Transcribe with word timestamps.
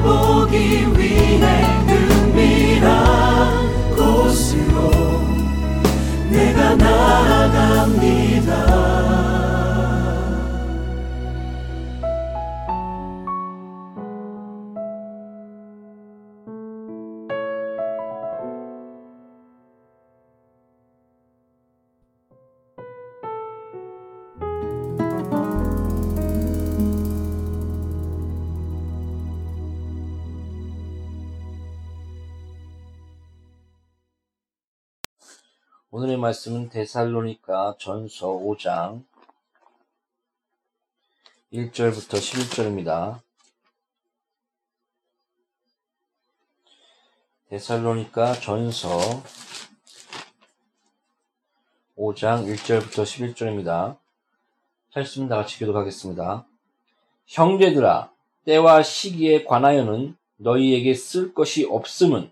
보기 0.00 0.86
위해 0.96 1.95
오늘의 36.06 36.20
말씀은 36.20 36.68
데살로니가 36.68 37.78
전서 37.80 38.28
5장 38.28 39.02
1절부터 41.52 42.20
11절입니다. 42.20 43.20
데살로니가 47.48 48.34
전서 48.34 48.88
5장 51.98 52.54
1절부터 52.54 53.02
11절입니다. 53.34 53.98
찰습니다. 54.92 55.36
같이 55.38 55.58
기도하겠습니다. 55.58 56.46
형제들아, 57.26 58.12
때와 58.44 58.84
시기에 58.84 59.42
관하여는 59.42 60.16
너희에게 60.36 60.94
쓸 60.94 61.34
것이 61.34 61.66
없음은 61.68 62.30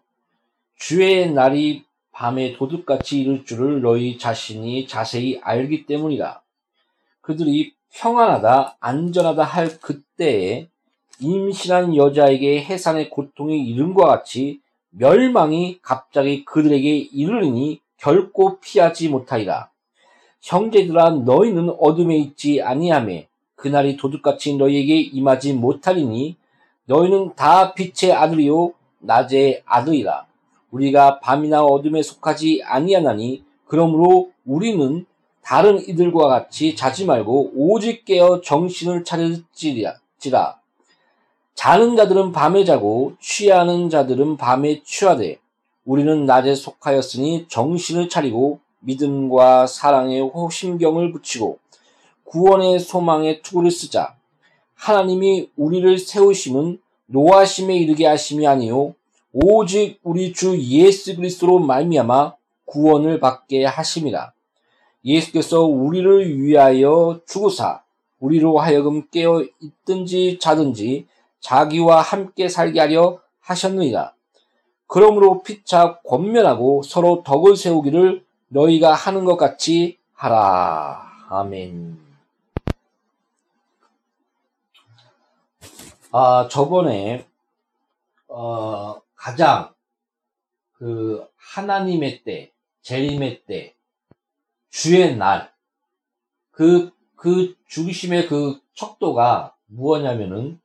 주의 0.76 1.28
날이 1.32 1.84
밤에 2.14 2.52
도둑같이 2.52 3.21
이를 3.21 3.44
줄을 3.44 3.83
너희 3.83 4.16
자신이 4.16 4.86
자세히 4.86 5.41
알기 5.42 5.84
때문이다. 5.86 6.42
그들이 7.21 7.74
평안하다, 7.92 8.77
안전하다 8.78 9.42
할 9.42 9.80
그때에 9.80 10.68
임신한 11.21 11.97
여자에게 11.97 12.62
해산의 12.62 13.10
고통이 13.10 13.66
이름과 13.66 14.06
같이 14.06 14.60
멸망이 14.91 15.80
갑자기 15.83 16.44
그들에게 16.44 16.97
이르리니 16.97 17.80
결코 17.97 18.60
피하지 18.60 19.09
못하리라. 19.09 19.71
형제들아 20.41 21.10
너희는 21.10 21.74
어둠에 21.80 22.16
있지 22.16 22.62
아니하매 22.62 23.27
그날이 23.56 23.97
도둑같이 23.97 24.56
너희에게 24.56 25.00
임하지 25.00 25.54
못하리니 25.54 26.36
너희는 26.84 27.34
다 27.34 27.74
빛의 27.74 28.12
아들이요 28.12 28.72
낮의 29.00 29.62
아들이라. 29.65 30.27
우리가 30.74 31.21
밤이나 31.21 31.65
어둠에 31.65 32.03
속하지 32.03 32.62
아니하나니 32.65 33.44
그러므로 33.66 34.32
우리는 34.44 35.06
다른 35.41 35.78
이들과 35.78 36.26
같이 36.26 36.74
자지 36.74 37.04
말고 37.04 37.53
오직 37.54 38.04
깨어 38.04 38.41
정신을 38.41 39.04
차릴지라. 39.04 40.60
자는 41.54 41.97
자들은 41.97 42.32
밤에 42.32 42.65
자고 42.65 43.12
취하는 43.21 43.88
자들은 43.88 44.36
밤에 44.36 44.82
취하되 44.84 45.38
우리는 45.84 46.26
낮에 46.26 46.54
속하였으니 46.54 47.47
정신을 47.48 48.09
차리고 48.09 48.60
믿음과 48.80 49.66
사랑에 49.66 50.20
호심경을 50.20 51.12
붙이고 51.12 51.59
구원의 52.24 52.80
소망에 52.80 53.42
투구를 53.42 53.70
쓰자. 53.70 54.16
하나님이 54.74 55.50
우리를 55.56 55.98
세우심은 55.98 56.80
노하심에 57.06 57.77
이르게 57.77 58.06
하심이 58.06 58.47
아니요 58.47 58.94
오직 59.36 59.98
우리 60.04 60.33
주 60.33 60.57
예수 60.57 61.16
그리스도로 61.16 61.59
말미암아 61.59 62.34
구원을 62.66 63.19
받게 63.19 63.65
하심이라. 63.65 64.33
예수께서 65.04 65.63
우리를 65.63 66.41
위하여 66.41 67.21
죽으사 67.27 67.83
우리로 68.21 68.60
하여금 68.60 69.09
깨어 69.10 69.45
있든지 69.60 70.39
자든지 70.41 71.09
자기와 71.41 72.01
함께 72.01 72.48
살게 72.48 72.78
하려 72.78 73.19
하셨느니라. 73.41 74.15
그러므로 74.86 75.42
피차 75.42 75.98
권면하고 76.07 76.83
서로 76.84 77.25
덕을 77.25 77.57
세우기를 77.57 78.25
너희가 78.48 78.95
하는 78.95 79.25
것 79.25 79.37
같이 79.37 79.98
하라. 80.13 81.03
아멘. 81.28 81.98
아, 86.13 86.47
저번에, 86.48 87.27
어, 88.28 89.03
가장, 89.24 89.72
그, 90.74 91.26
하나님의 91.36 92.24
때, 92.24 92.53
재림의 92.82 93.47
때, 93.47 93.74
주의 94.68 95.16
날, 95.16 95.50
그, 96.50 96.91
그 97.16 97.56
죽으심의 97.66 98.28
그 98.28 98.60
척도가 98.74 99.56
무엇냐면은, 99.65 100.60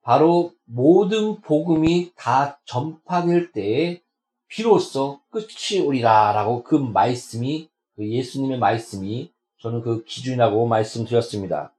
바로 0.00 0.54
모든 0.64 1.42
복음이 1.42 2.12
다 2.16 2.58
전파될 2.64 3.52
때에 3.52 4.00
비로소 4.48 5.20
끝이 5.28 5.80
오리라 5.84 6.32
라고 6.32 6.64
그 6.64 6.76
말씀이, 6.76 7.68
그 7.94 8.10
예수님의 8.10 8.58
말씀이 8.58 9.30
저는 9.58 9.82
그 9.82 10.02
기준이라고 10.04 10.66
말씀드렸습니다. 10.66 11.74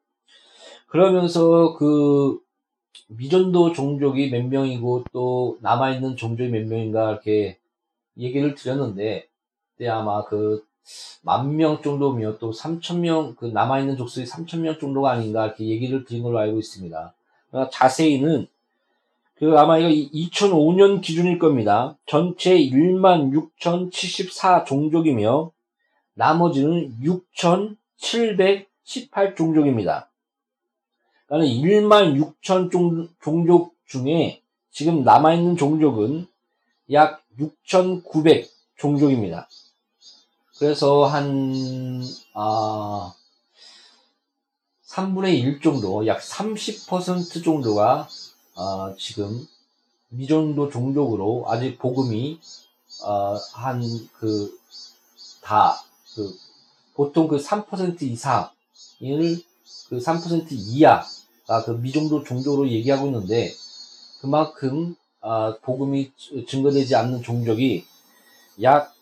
그러면서 0.89 1.74
그 1.74 2.39
미전도 3.08 3.74
종족이 3.74 4.30
몇 4.30 4.46
명이고 4.46 5.06
또 5.12 5.58
남아있는 5.62 6.16
종족이 6.16 6.50
몇 6.50 6.68
명인가 6.68 7.12
이렇게 7.12 7.58
얘기를 8.18 8.56
드렸는데 8.56 9.28
그때 9.76 9.88
아마 9.88 10.24
그 10.26 10.66
만 11.24 11.56
명 11.56 11.82
정도며 11.82 12.38
또 12.40 12.52
3천 12.52 13.00
명, 13.00 13.36
그 13.36 13.46
남아있는 13.46 13.96
족속이 13.98 14.26
3천 14.26 14.62
명 14.62 14.80
정도가 14.80 15.12
아닌가 15.12 15.46
이렇게 15.46 15.68
얘기를 15.68 16.04
드린 16.06 16.24
걸로 16.24 16.40
알고 16.40 16.58
있습니다. 16.60 17.14
그러니까 17.50 17.70
자세히는 17.72 18.48
그 19.36 19.58
아마 19.58 19.78
이거 19.78 19.90
2005년 19.90 21.02
기준일 21.02 21.40
겁니다. 21.40 21.98
전체 22.06 22.58
1만 22.58 23.34
6,074 23.34 24.66
종족이며 24.66 25.52
나머지는 26.14 26.96
6,718 27.02 29.36
종족입니다. 29.36 30.11
그러니까 31.31 31.66
1만 31.66 32.19
6천 32.42 32.69
종, 32.69 33.07
종족 33.22 33.74
중에 33.86 34.42
지금 34.69 35.06
남아있는 35.06 35.56
종족은 35.56 36.28
약 36.92 37.24
6,900 37.39 38.51
종족입니다. 38.78 39.48
그래서 40.57 41.06
한, 41.06 42.04
아, 42.33 43.13
3분의 44.88 45.39
1 45.39 45.62
정도, 45.62 46.06
약 46.06 46.19
30% 46.19 47.45
정도가, 47.45 48.10
아, 48.56 48.94
지금 49.00 49.48
미정도 50.10 50.69
종족으로 50.69 51.45
아직 51.48 51.80
복음이, 51.80 52.42
어, 53.06 53.38
한, 53.54 53.81
그, 54.19 54.60
다, 55.42 55.81
그, 56.13 56.38
보통 56.94 57.30
그 57.30 57.38
3% 57.38 58.01
이상을, 58.01 58.50
그 59.00 59.98
3% 59.98 60.48
이하, 60.51 61.06
아, 61.51 61.63
그 61.63 61.71
미정도 61.71 62.24
종족으로 62.24 62.69
얘기하고 62.69 63.07
있는데, 63.07 63.51
그만큼, 64.21 64.95
아, 65.21 65.57
복음이 65.62 66.12
증거되지 66.48 66.95
않는 66.95 67.21
종족이 67.21 67.86
약 68.62 68.94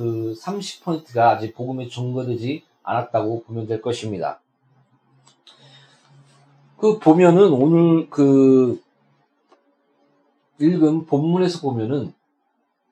그 0.00 0.34
30%가 0.40 1.32
아직 1.32 1.54
복음이 1.54 1.90
증거되지 1.90 2.62
않았다고 2.82 3.44
보면 3.44 3.66
될 3.66 3.82
것입니다. 3.82 4.40
그 6.78 6.98
보면은 6.98 7.52
오늘 7.52 8.08
그 8.08 8.80
읽은 10.58 11.04
본문에서 11.04 11.60
보면은 11.60 12.14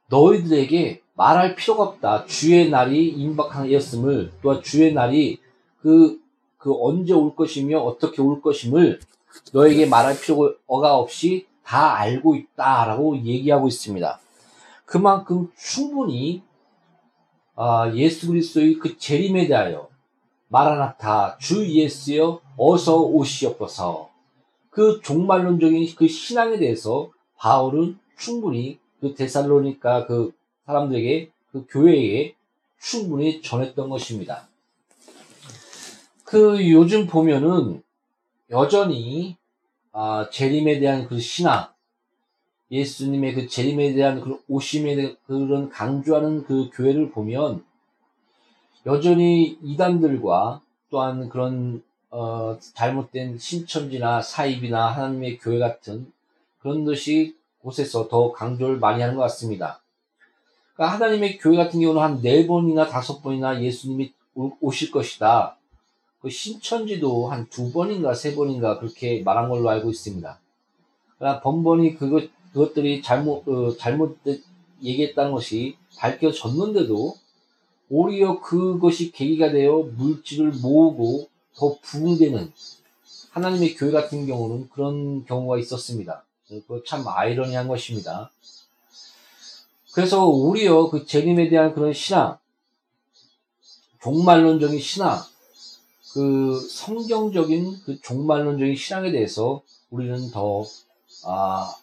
너희들에게 0.08 1.00
말할 1.14 1.56
필요가 1.56 1.84
없다. 1.84 2.26
주의 2.26 2.69
날이 2.69 3.08
임박하였음을 3.08 4.32
또한 4.43 4.62
주의 4.62 4.93
날이 4.93 5.40
그, 5.81 6.20
그 6.58 6.75
언제 6.82 7.12
올 7.12 7.34
것이며 7.34 7.78
어떻게 7.78 8.20
올 8.20 8.43
것임을 8.43 9.00
너에게 9.52 9.87
말할 9.87 10.20
필요가 10.20 10.96
없이 10.96 11.46
다 11.64 11.94
알고 11.96 12.34
있다라고 12.34 13.19
얘기하고 13.19 13.69
있습니다. 13.69 14.20
그만큼 14.84 15.50
충분히 15.56 16.43
아, 17.55 17.93
예수 17.94 18.28
그리스도의 18.28 18.75
그 18.75 18.96
재림에 18.99 19.49
대하여 19.49 19.88
마라나타 20.49 21.37
주 21.38 21.69
예수여 21.69 22.40
어서 22.56 23.00
오시옵소서 23.02 24.08
그 24.70 25.00
종말론적인 25.02 25.94
그 25.96 26.08
신앙에 26.08 26.58
대해서 26.58 27.10
바울은 27.37 27.99
충분히 28.16 28.78
그 29.00 29.14
데살로니까 29.14 30.06
그 30.06 30.32
사람들에게 30.66 31.31
그 31.52 31.66
교회에 31.69 32.34
충분히 32.81 33.43
전했던 33.43 33.88
것입니다. 33.88 34.48
그 36.29 36.71
요즘 36.71 37.07
보면은 37.07 37.83
여전히 38.51 39.39
아, 39.93 40.29
재림에 40.31 40.79
대한 40.79 41.09
그 41.09 41.19
신앙, 41.19 41.69
예수님의 42.71 43.33
그 43.33 43.49
재림에 43.49 43.95
대한 43.95 44.21
그 44.21 44.39
오심에 44.47 44.95
대한 44.95 45.17
그런 45.27 45.71
강조하는 45.71 46.45
그 46.45 46.69
교회를 46.75 47.13
보면 47.13 47.65
여전히 48.85 49.59
이단들과 49.63 50.61
또한 50.91 51.31
그런 51.31 51.83
어, 52.11 52.59
잘못된 52.61 53.39
신천지나 53.39 54.21
사입이나 54.21 54.89
하나님의 54.89 55.39
교회 55.39 55.59
같은 55.59 56.13
그런 56.61 56.85
것이 56.85 57.37
곳에서 57.63 58.07
더 58.09 58.33
강조를 58.33 58.79
많이 58.79 59.01
하는 59.01 59.17
것 59.17 59.23
같습니다. 59.23 59.81
그러니까 60.75 60.95
하나님의 60.95 61.39
교회 61.39 61.57
같은 61.57 61.81
경우는 61.81 62.03
한 62.03 62.21
네 62.21 62.47
번이나 62.47 62.87
다섯 62.87 63.23
번이나 63.23 63.63
예수님이 63.63 64.13
오실 64.35 64.91
것이다. 64.91 65.57
그 66.20 66.31
신천지도 66.31 67.29
한 67.29 67.48
두 67.51 67.72
번인가 67.72 68.15
세 68.15 68.34
번인가 68.34 68.79
그렇게 68.79 69.22
말한 69.22 69.48
걸로 69.48 69.69
알고 69.70 69.91
있습니다. 69.91 70.41
그러나 71.19 71.41
번번이 71.41 71.96
그것 71.96 72.29
그것들이 72.53 73.03
잘못 73.03 73.46
어, 73.48 73.77
잘못 73.77 74.19
얘기했다는 74.82 75.32
것이 75.32 75.77
밝혀졌는데도 75.96 77.15
오히려 77.91 78.41
그것이 78.41 79.13
계기가 79.13 79.51
되어 79.51 79.82
물질을 79.96 80.53
모으고 80.63 81.29
더 81.55 81.77
부흥되는 81.82 82.53
하나님의 83.31 83.75
교회 83.75 83.91
같은 83.91 84.27
경우는 84.27 84.69
그런 84.70 85.25
경우가 85.25 85.58
있었습니다. 85.58 86.25
참 86.87 87.06
아이러니한 87.06 87.69
것입니다. 87.69 88.31
그래서 89.93 90.27
오히려 90.27 90.89
그 90.89 91.06
재림에 91.06 91.48
대한 91.48 91.75
그런 91.75 91.93
신앙, 91.93 92.39
종말론적인 94.03 94.79
신앙, 94.81 95.19
그 96.12 96.60
성경적인 96.60 97.81
그 97.84 98.00
종말론적인 98.00 98.74
신앙에 98.77 99.10
대해서 99.10 99.62
우리는 99.91 100.31
더, 100.31 100.65
아, 101.24 101.74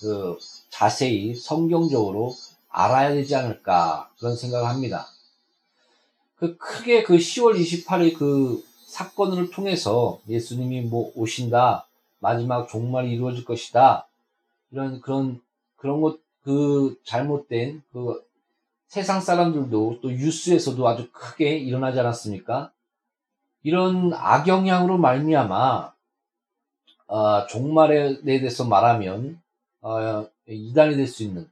그 0.00 0.38
자세히 0.70 1.34
성경적으로 1.34 2.34
알아야 2.68 3.14
되지 3.14 3.34
않을까 3.36 4.10
그런 4.18 4.36
생각을 4.36 4.68
합니다. 4.68 5.06
그 6.36 6.56
크게 6.56 7.04
그 7.04 7.16
10월 7.16 7.58
28일 7.58 8.18
그 8.18 8.64
사건을 8.86 9.50
통해서 9.50 10.20
예수님이 10.28 10.82
뭐 10.82 11.12
오신다 11.14 11.86
마지막 12.18 12.68
종말이 12.68 13.12
이루어질 13.12 13.44
것이다 13.44 14.06
이런 14.70 15.00
그런 15.00 15.40
그런 15.76 16.00
것 16.00 16.24
그 16.44 17.00
잘못된 17.04 17.82
그 17.92 18.22
세상 18.86 19.20
사람들도 19.20 20.00
또 20.02 20.10
뉴스에서도 20.10 20.86
아주 20.86 21.10
크게 21.10 21.56
일어나지 21.56 21.98
않았습니까? 21.98 22.70
이런 23.64 24.12
악영향으로 24.12 24.98
말미암아 24.98 25.92
어, 27.06 27.46
종말에 27.46 28.20
대해서 28.22 28.64
말하면 28.64 29.40
어, 29.80 30.26
이단이 30.46 30.96
될 30.96 31.08
수 31.08 31.22
있는 31.24 31.50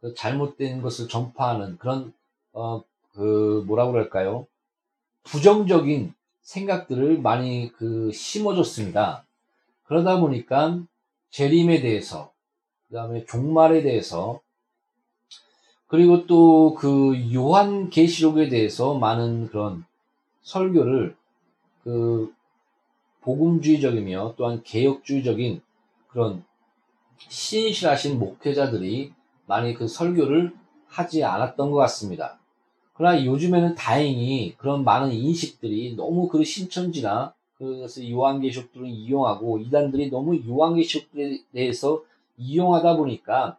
그 0.00 0.14
잘못된 0.14 0.82
것을 0.82 1.08
전파하는 1.08 1.78
그런 1.78 2.12
어, 2.52 2.82
그 3.12 3.64
뭐라고 3.66 3.92
그럴까요? 3.92 4.46
부정적인 5.24 6.14
생각들을 6.42 7.18
많이 7.20 7.72
그 7.76 8.12
심어줬습니다. 8.12 9.24
그러다 9.84 10.20
보니까 10.20 10.80
재림에 11.30 11.80
대해서 11.80 12.32
그 12.88 12.94
다음에 12.94 13.24
종말에 13.24 13.82
대해서 13.82 14.40
그리고 15.88 16.26
또 16.26 16.74
그 16.74 17.32
요한 17.32 17.88
계시록에 17.90 18.48
대해서 18.48 18.94
많은 18.94 19.48
그런 19.48 19.84
설교를 20.42 21.16
그 21.86 22.34
복음주의적이며 23.20 24.34
또한 24.36 24.60
개혁주의적인 24.64 25.62
그런 26.08 26.42
신실하신 27.16 28.18
목회자들이 28.18 29.12
많이 29.46 29.72
그 29.72 29.86
설교를 29.86 30.52
하지 30.88 31.22
않았던 31.22 31.70
것 31.70 31.76
같습니다. 31.76 32.40
그러나 32.94 33.24
요즘에는 33.24 33.76
다행히 33.76 34.56
그런 34.58 34.82
많은 34.82 35.12
인식들이 35.12 35.94
너무 35.94 36.26
그 36.28 36.42
신천지나 36.42 37.34
그래서 37.56 38.08
요한계시록들을 38.08 38.88
이용하고 38.88 39.58
이단들이 39.60 40.10
너무 40.10 40.36
요한계시록에 40.44 41.44
대해서 41.52 42.02
이용하다 42.36 42.96
보니까 42.96 43.58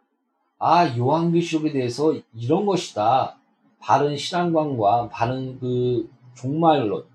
아, 0.58 0.94
요한계시록에 0.98 1.72
대해서 1.72 2.14
이런 2.34 2.66
것이다. 2.66 3.38
바른 3.80 4.18
신앙관과 4.18 5.08
바른 5.08 5.58
그 5.58 6.10
종말론, 6.34 7.06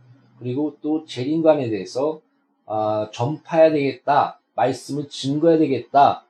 그리고 0.43 0.77
또 0.81 1.05
재림관에 1.05 1.69
대해서 1.69 2.19
아, 2.65 3.09
전파해야 3.13 3.71
되겠다. 3.71 4.39
말씀을 4.55 5.07
증거해야 5.07 5.57
되겠다. 5.57 6.25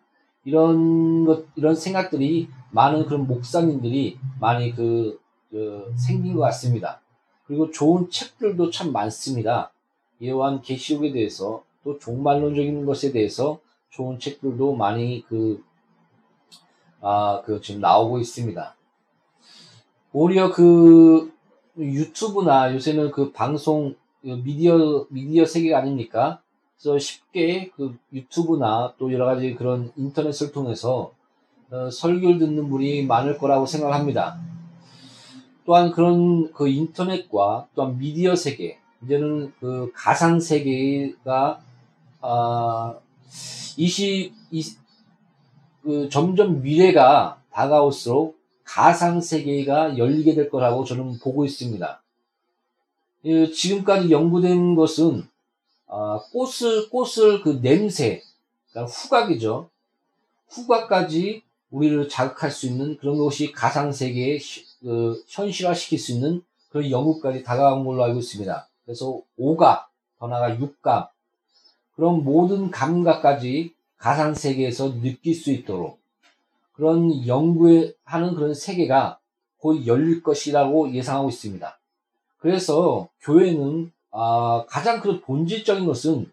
이런 0.46 1.26
것, 1.26 1.46
이런 1.56 1.76
생각들이 1.76 2.48
많은 2.72 3.06
그런 3.06 3.28
목사님들이 3.28 4.18
많이 4.40 4.74
그, 4.76 5.20
그 5.50 5.94
생긴 5.98 6.36
것 6.36 6.42
같습니다. 6.42 7.02
그리고 7.48 7.72
좋은 7.72 8.10
책들도 8.10 8.70
참 8.70 8.92
많습니다. 8.92 9.72
요한 10.24 10.62
계시록에 10.62 11.12
대해서 11.12 11.64
또 11.84 11.98
종말론적인 11.98 12.86
것에 12.86 13.12
대해서 13.12 13.60
좋은 13.90 14.20
책들도 14.20 14.76
많이 14.76 15.26
그, 15.28 15.64
아, 17.02 17.42
그 17.46 17.62
지금 17.62 17.82
나오고 17.82 18.20
있습니다. 18.20 18.76
오히려 20.14 20.52
그 20.52 21.34
유튜브나 21.78 22.74
요새는 22.74 23.12
그 23.12 23.32
방송 23.32 23.96
미디어 24.24 25.06
미디어 25.10 25.46
세계가 25.46 25.80
아닙니까? 25.80 26.42
그래서 26.78 26.98
쉽게 26.98 27.72
그 27.76 27.98
유튜브나 28.12 28.94
또 28.98 29.12
여러 29.12 29.26
가지 29.26 29.54
그런 29.56 29.92
인터넷을 29.96 30.52
통해서 30.52 31.12
어, 31.70 31.90
설교를 31.90 32.40
듣는 32.40 32.70
분이 32.70 33.06
많을 33.06 33.38
거라고 33.38 33.66
생각합니다. 33.66 34.38
또한 35.66 35.92
그런 35.92 36.52
그 36.52 36.68
인터넷과 36.68 37.68
또한 37.74 37.98
미디어 37.98 38.36
세계 38.36 38.80
이제는 39.04 39.54
그 39.60 39.92
가상 39.94 40.40
세계가 40.40 41.62
아 42.22 42.96
20, 43.78 44.34
20, 44.52 44.80
그 45.84 46.10
점점 46.10 46.62
미래가 46.62 47.42
다가올수록 47.52 48.38
가상 48.64 49.20
세계가 49.20 49.98
열리게 49.98 50.36
될 50.36 50.50
거라고 50.50 50.86
저는 50.86 51.20
보고 51.20 51.44
있습니다. 51.46 52.03
예, 53.26 53.50
지금까지 53.50 54.12
연구된 54.12 54.76
것은 54.76 55.28
아, 55.88 56.20
꽃을 56.32 56.90
꽃을 56.90 57.42
그 57.44 57.62
냄새, 57.62 58.22
그러니까 58.72 58.92
후각이죠. 58.92 59.70
후각까지 60.50 61.44
우리를 61.70 62.10
자극할 62.10 62.52
수 62.52 62.68
있는 62.68 62.98
그런 62.98 63.18
것이 63.18 63.52
가상 63.52 63.92
세계에 63.92 64.40
그 64.82 65.24
현실화시킬 65.28 65.98
수 65.98 66.12
있는 66.12 66.44
그런 66.70 66.90
연구까지 66.90 67.44
다가온 67.44 67.86
걸로 67.86 68.04
알고 68.04 68.20
있습니다. 68.20 68.68
그래서 68.86 69.22
오각, 69.38 69.90
더 70.20 70.28
나아가 70.28 70.60
육감, 70.60 71.08
그런 71.96 72.24
모든 72.24 72.72
감각까지 72.72 73.74
가상 73.98 74.34
세계에서 74.34 75.02
느낄 75.02 75.34
수 75.34 75.52
있도록 75.52 76.00
그런 76.74 77.26
연구하는 77.26 78.36
그런 78.36 78.54
세계가 78.54 79.20
곧 79.58 79.86
열릴 79.86 80.22
것이라고 80.22 80.94
예상하고 80.94 81.30
있습니다. 81.30 81.80
그래서 82.44 83.08
교회는 83.22 83.92
아, 84.12 84.66
가장 84.68 85.00
그 85.00 85.22
본질적인 85.22 85.86
것은 85.86 86.30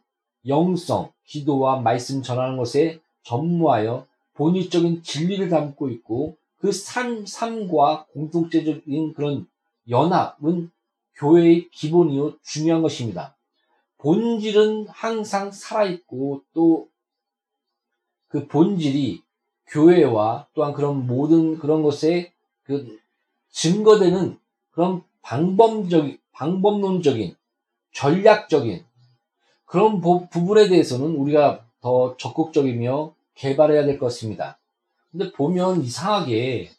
영성, 0.47 1.13
기도와 1.25 1.81
말씀 1.81 2.21
전하는 2.23 2.57
것에 2.57 3.01
전무하여 3.23 4.07
본질적인 4.35 5.03
진리를 5.05 5.49
담고 5.49 5.89
있고 5.91 6.37
그 6.59 6.73
삶, 6.73 7.25
삶과 7.25 8.07
공동체적인 8.13 9.15
그런 9.15 9.47
연합은 9.89 10.71
교회의 11.15 11.71
기본이요 11.71 12.39
중요한 12.43 12.83
것입니다. 12.83 13.37
본질은 13.99 14.89
항상 14.89 15.53
살아있고 15.53 16.43
또 16.53 16.91
그 18.31 18.47
본질이 18.47 19.23
교회와 19.67 20.49
또한 20.55 20.73
그런 20.73 21.07
모든 21.07 21.59
그런 21.59 21.83
것에 21.83 22.33
그 22.63 22.99
증거되는 23.51 24.39
그런 24.71 25.03
방법적인, 25.23 26.19
방법론적인, 26.33 27.37
전략적인 27.93 28.85
그런 29.65 30.01
부, 30.01 30.27
분에 30.29 30.69
대해서는 30.69 31.07
우리가 31.17 31.65
더 31.81 32.17
적극적이며 32.17 33.15
개발해야 33.35 33.85
될 33.85 33.99
것입니다. 33.99 34.59
근데 35.11 35.33
보면 35.33 35.83
이상하게 35.83 36.71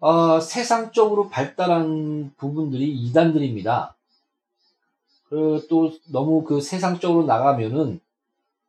어, 0.00 0.40
세상적으로 0.40 1.28
발달한 1.28 2.34
부분들이 2.36 2.90
이단들입니다. 2.90 3.96
그, 5.28 5.66
또 5.70 5.92
너무 6.12 6.44
그 6.44 6.60
세상적으로 6.60 7.24
나가면은 7.24 8.00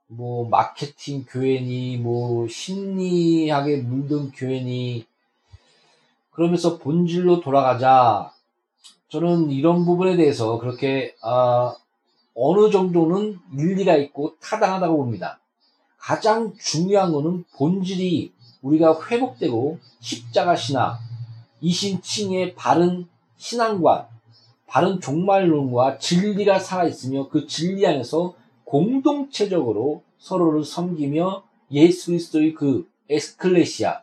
뭐 0.08 0.48
마케팅 0.48 1.26
교회니 1.28 1.98
뭐 1.98 2.48
심리학에 2.48 3.78
물든 3.78 4.32
교회니 4.32 5.06
그러면서 6.36 6.78
본질로 6.78 7.40
돌아가자. 7.40 8.32
저는 9.08 9.52
이런 9.52 9.86
부분에 9.86 10.18
대해서 10.18 10.60
그렇게 10.60 11.16
아, 11.22 11.74
어느 12.36 12.70
정도는 12.70 13.40
일리가 13.58 13.96
있고 13.96 14.36
타당하다고 14.42 14.98
봅니다. 14.98 15.40
가장 15.98 16.54
중요한 16.60 17.14
것은 17.14 17.46
본질이 17.56 18.34
우리가 18.62 19.00
회복되고 19.00 19.80
십자가 20.02 20.56
신앙, 20.56 20.98
이신칭의 21.62 22.56
바른 22.56 23.08
신앙관, 23.38 24.06
바른 24.68 25.00
종말론과 25.00 26.00
진리가 26.00 26.60
살아있으며 26.60 27.30
그 27.30 27.48
진리 27.48 27.88
안에서 27.88 28.36
공동체적으로 28.66 30.04
서로를 30.20 30.66
섬기며 30.66 31.44
예수 31.72 32.08
그리스도의 32.08 32.54
그 32.54 32.90
에스클레시아, 33.10 34.02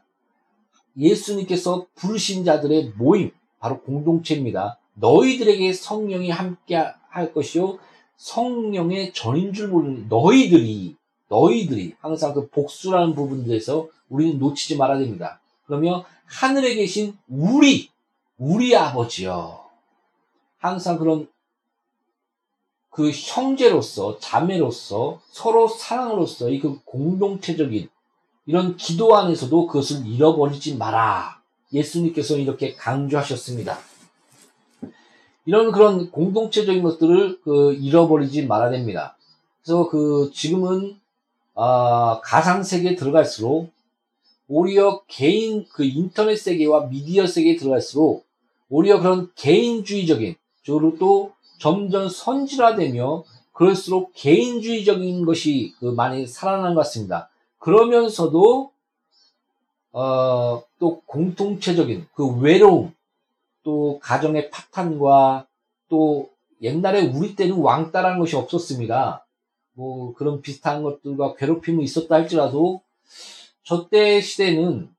예수님께서 0.99 1.87
부르신 1.95 2.45
자들의 2.45 2.93
모임, 2.97 3.31
바로 3.59 3.81
공동체입니다. 3.81 4.79
너희들에게 4.95 5.73
성령이 5.73 6.31
함께 6.31 6.77
할 7.09 7.33
것이요. 7.33 7.79
성령의 8.17 9.13
전인 9.13 9.53
줄 9.53 9.69
모르는 9.69 10.09
너희들이, 10.09 10.97
너희들이 11.29 11.95
항상 12.01 12.35
그 12.35 12.49
복수라는 12.49 13.15
부분에서 13.15 13.89
우리는 14.09 14.39
놓치지 14.39 14.77
말아야 14.77 14.99
됩니다. 14.99 15.41
그러면 15.67 16.05
하늘에 16.27 16.75
계신 16.75 17.17
우리, 17.29 17.91
우리 18.39 18.77
아버지요. 18.77 19.61
항상 20.59 20.99
그런 20.99 21.29
그 22.91 23.11
형제로서, 23.11 24.19
자매로서, 24.19 25.21
서로 25.31 25.67
사랑으로서 25.67 26.51
이 26.51 26.61
그 26.61 26.81
공동체적인 26.85 27.89
이런 28.47 28.77
기도 28.77 29.17
안에서도 29.17 29.67
그것을 29.67 30.07
잃어버리지 30.07 30.77
마라. 30.77 31.41
예수님께서 31.73 32.37
이렇게 32.37 32.75
강조하셨습니다. 32.75 33.79
이런 35.47 35.73
그런 35.73 36.11
공동체적인 36.11 36.83
것들을 36.83 37.41
그 37.43 37.75
잃어버리지 37.75 38.47
말아야 38.47 38.71
됩니다. 38.71 39.17
그래서 39.63 39.89
그 39.89 40.31
지금은 40.33 40.97
아, 41.55 42.21
가상 42.23 42.63
세계에 42.63 42.95
들어갈수록 42.95 43.71
오히려 44.49 45.03
개인 45.07 45.67
그 45.73 45.85
인터넷 45.85 46.37
세계와 46.37 46.87
미디어 46.89 47.27
세계에 47.27 47.57
들어갈수록 47.57 48.27
오히려 48.69 49.01
그런 49.01 49.31
개인주의적인 49.35 50.37
저로 50.65 50.97
또 50.99 51.33
점점 51.59 52.09
선진화되며 52.09 53.25
그럴수록 53.53 54.13
개인주의적인 54.15 55.25
것이 55.25 55.75
그 55.79 55.87
많이 55.87 56.27
살아난 56.27 56.75
것 56.75 56.81
같습니다. 56.81 57.31
그러면서도 57.63 58.73
어, 59.93 60.63
또 60.79 61.01
공동체적인 61.07 62.09
그 62.15 62.27
외로움, 62.41 62.95
또 63.63 63.99
가정의 64.03 64.51
파탄과 64.51 65.47
또 65.89 66.31
옛날에 66.61 67.07
우리 67.07 67.37
때는 67.37 67.57
왕따라는 67.59 68.19
것이 68.19 68.37
없었습니다. 68.37 69.25
뭐 69.75 70.13
그런 70.15 70.43
비슷한 70.43 70.83
것들과 70.83 71.35
괴롭힘이 71.37 71.85
있었다 71.85 72.17
할지라도 72.17 72.81
저 73.65 73.89
때 73.89 74.21
시대는 74.21 74.91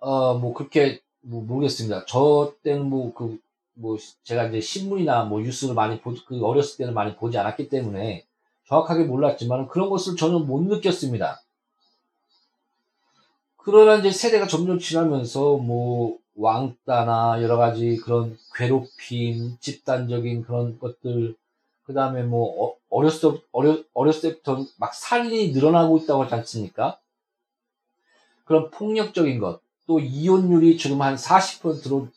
어 0.00 0.34
뭐 0.38 0.54
그렇게 0.54 1.00
뭐 1.20 1.42
모르겠습니다. 1.42 2.04
저 2.06 2.54
때는 2.62 2.86
뭐 2.86 3.12
그뭐 3.14 3.98
제가 4.24 4.46
이제 4.46 4.60
신문이나 4.60 5.24
뭐 5.24 5.40
뉴스를 5.40 5.74
많이 5.74 6.00
보, 6.00 6.14
그 6.26 6.44
어렸을 6.44 6.78
때는 6.78 6.94
많이 6.94 7.16
보지 7.16 7.36
않았기 7.38 7.68
때문에 7.68 8.24
정확하게 8.70 9.02
몰랐지만 9.02 9.66
그런 9.66 9.90
것을 9.90 10.14
전혀 10.14 10.38
못 10.38 10.62
느꼈습니다. 10.62 11.42
그러나 13.56 13.96
이제 13.96 14.12
세대가 14.12 14.46
점점 14.46 14.78
지나면서 14.78 15.56
뭐 15.56 16.18
왕따나 16.36 17.42
여러 17.42 17.56
가지 17.56 17.96
그런 17.96 18.38
괴롭힘, 18.54 19.56
집단적인 19.58 20.44
그런 20.44 20.78
것들, 20.78 21.34
그 21.82 21.92
다음에 21.92 22.22
뭐 22.22 22.76
어, 22.88 23.02
렸을 23.02 23.32
때, 23.32 23.42
어렸, 23.50 23.84
어렸을 23.92 24.30
때부터 24.30 24.64
막 24.78 24.94
살인이 24.94 25.50
늘어나고 25.50 25.98
있다고 25.98 26.22
하지 26.22 26.34
않습니까? 26.36 26.98
그런 28.44 28.70
폭력적인 28.70 29.40
것, 29.40 29.60
또 29.86 29.98
이혼율이 29.98 30.78
지금 30.78 31.02
한 31.02 31.16
40%로 31.16 32.08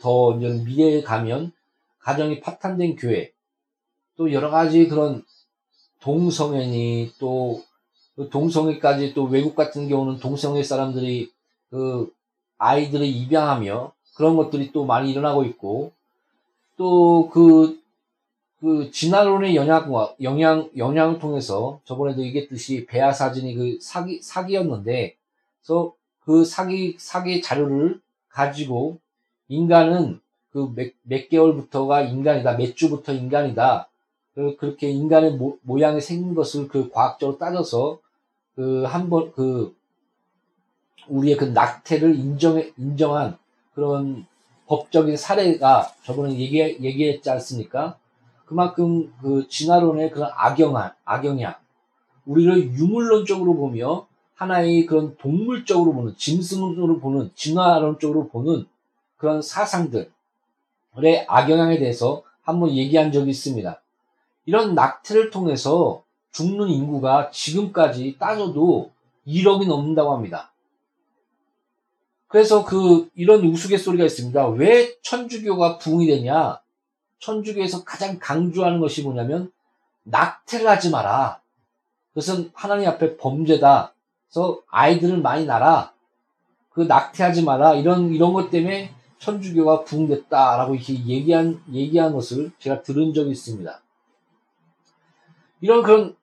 더 0.00 0.32
미래에 0.32 1.02
가면 1.02 1.52
가정이 2.00 2.40
파탄된 2.40 2.96
교회, 2.96 3.32
또 4.16 4.32
여러 4.32 4.50
가지 4.50 4.88
그런 4.88 5.24
동성애니 6.00 7.14
또그 7.18 8.30
동성애까지 8.30 9.14
또 9.14 9.24
외국 9.24 9.54
같은 9.54 9.88
경우는 9.88 10.18
동성애 10.20 10.62
사람들이 10.62 11.30
그 11.70 12.12
아이들을 12.58 13.06
입양하며 13.06 13.92
그런 14.16 14.36
것들이 14.36 14.72
또 14.72 14.84
많이 14.84 15.10
일어나고 15.10 15.44
있고 15.44 15.92
또그 16.76 17.80
그 18.60 18.90
진화론의 18.90 19.56
영향과 19.56 20.14
영향 20.22 20.68
영향을 20.76 21.18
통해서 21.18 21.80
저번에도 21.84 22.22
얘기했듯이 22.22 22.86
배아 22.86 23.12
사진이 23.12 23.54
그 23.54 23.78
사기 23.80 24.20
사기였는데 24.22 25.16
그래서 25.60 25.94
그 26.24 26.44
사기 26.44 26.96
사기 26.98 27.40
자료를 27.40 28.00
가지고 28.28 28.98
인간은 29.48 30.20
그 30.52 30.74
몇 30.74 30.94
몇 31.02 31.28
개월부터가 31.28 32.02
인간이다 32.02 32.56
몇 32.56 32.76
주부터 32.76 33.12
인간이다 33.12 33.88
그 34.34 34.56
그렇게 34.56 34.90
인간의 34.90 35.34
모, 35.34 35.58
모양이 35.62 36.00
생긴 36.00 36.34
것을 36.34 36.68
그 36.68 36.90
과학적으로 36.90 37.38
따져서 37.38 37.98
그 38.54 38.84
한번 38.84 39.32
그 39.32 39.74
우리의 41.08 41.36
그 41.36 41.44
낙태를 41.44 42.14
인정해 42.14 42.72
인정한 42.76 43.36
그런 43.74 44.26
법적인 44.66 45.16
사례가 45.16 45.92
저번에 46.04 46.38
얘기 46.38 46.60
얘기했지 46.60 47.28
않습니까? 47.30 47.96
그만큼 48.44 49.12
그 49.20 49.46
진화론의 49.48 50.10
그런 50.10 50.30
악영향 50.34 50.92
악영향 51.04 51.54
우리를 52.26 52.72
유물론적으로 52.72 53.54
보며 53.56 54.06
하나의 54.34 54.86
그런 54.86 55.16
동물적으로 55.18 55.92
보는 55.92 56.14
짐승으로 56.16 57.00
보는 57.00 57.30
진화론적으로 57.34 58.28
보는 58.28 58.66
그런 59.16 59.42
사상들의 59.42 60.06
악영향에 61.28 61.78
대해서 61.78 62.22
한번 62.42 62.70
얘기한 62.70 63.12
적이 63.12 63.30
있습니다. 63.30 63.79
이런 64.50 64.74
낙태를 64.74 65.30
통해서 65.30 66.02
죽는 66.32 66.70
인구가 66.70 67.30
지금까지 67.30 68.16
따져도 68.18 68.90
1억이 69.24 69.68
넘는다고 69.68 70.12
합니다. 70.12 70.50
그래서 72.26 72.64
그 72.64 73.08
이런 73.14 73.44
우스갯소리가 73.44 74.04
있습니다. 74.04 74.48
왜 74.48 75.00
천주교가 75.02 75.78
부흥이 75.78 76.08
되냐? 76.08 76.60
천주교에서 77.20 77.84
가장 77.84 78.18
강조하는 78.18 78.80
것이 78.80 79.04
뭐냐면 79.04 79.52
낙태를 80.02 80.66
하지 80.66 80.90
마라. 80.90 81.40
그것은 82.08 82.50
하나님 82.52 82.88
앞에 82.88 83.18
범죄다. 83.18 83.94
그래서 84.28 84.60
아이들을 84.68 85.18
많이 85.18 85.46
낳아. 85.46 85.92
그 86.70 86.80
낙태하지 86.80 87.44
마라. 87.44 87.74
이런 87.74 88.12
이런 88.12 88.32
것 88.32 88.50
때문에 88.50 88.92
천주교가 89.20 89.84
부흥됐다라고 89.84 90.74
이렇게 90.74 90.94
얘기한 91.06 91.62
얘기한 91.70 92.12
것을 92.12 92.50
제가 92.58 92.82
들은 92.82 93.14
적이 93.14 93.30
있습니다. 93.30 93.80
이런 95.60 95.82
그런 95.82 96.16